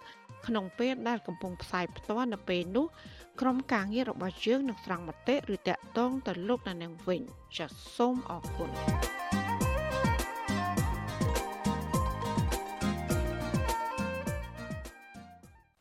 [0.47, 2.87] ក្នុងពេលដែលកំពុងផ្សាយផ្ទាល់នៅពេលនោះ
[3.41, 7.20] ក្រុមការងាររបស់យើងនឹងស្រង់មតិឬតាក់ទងទៅលោកនាងវិញ
[7.57, 9.15] ចាសសូមអរគុណ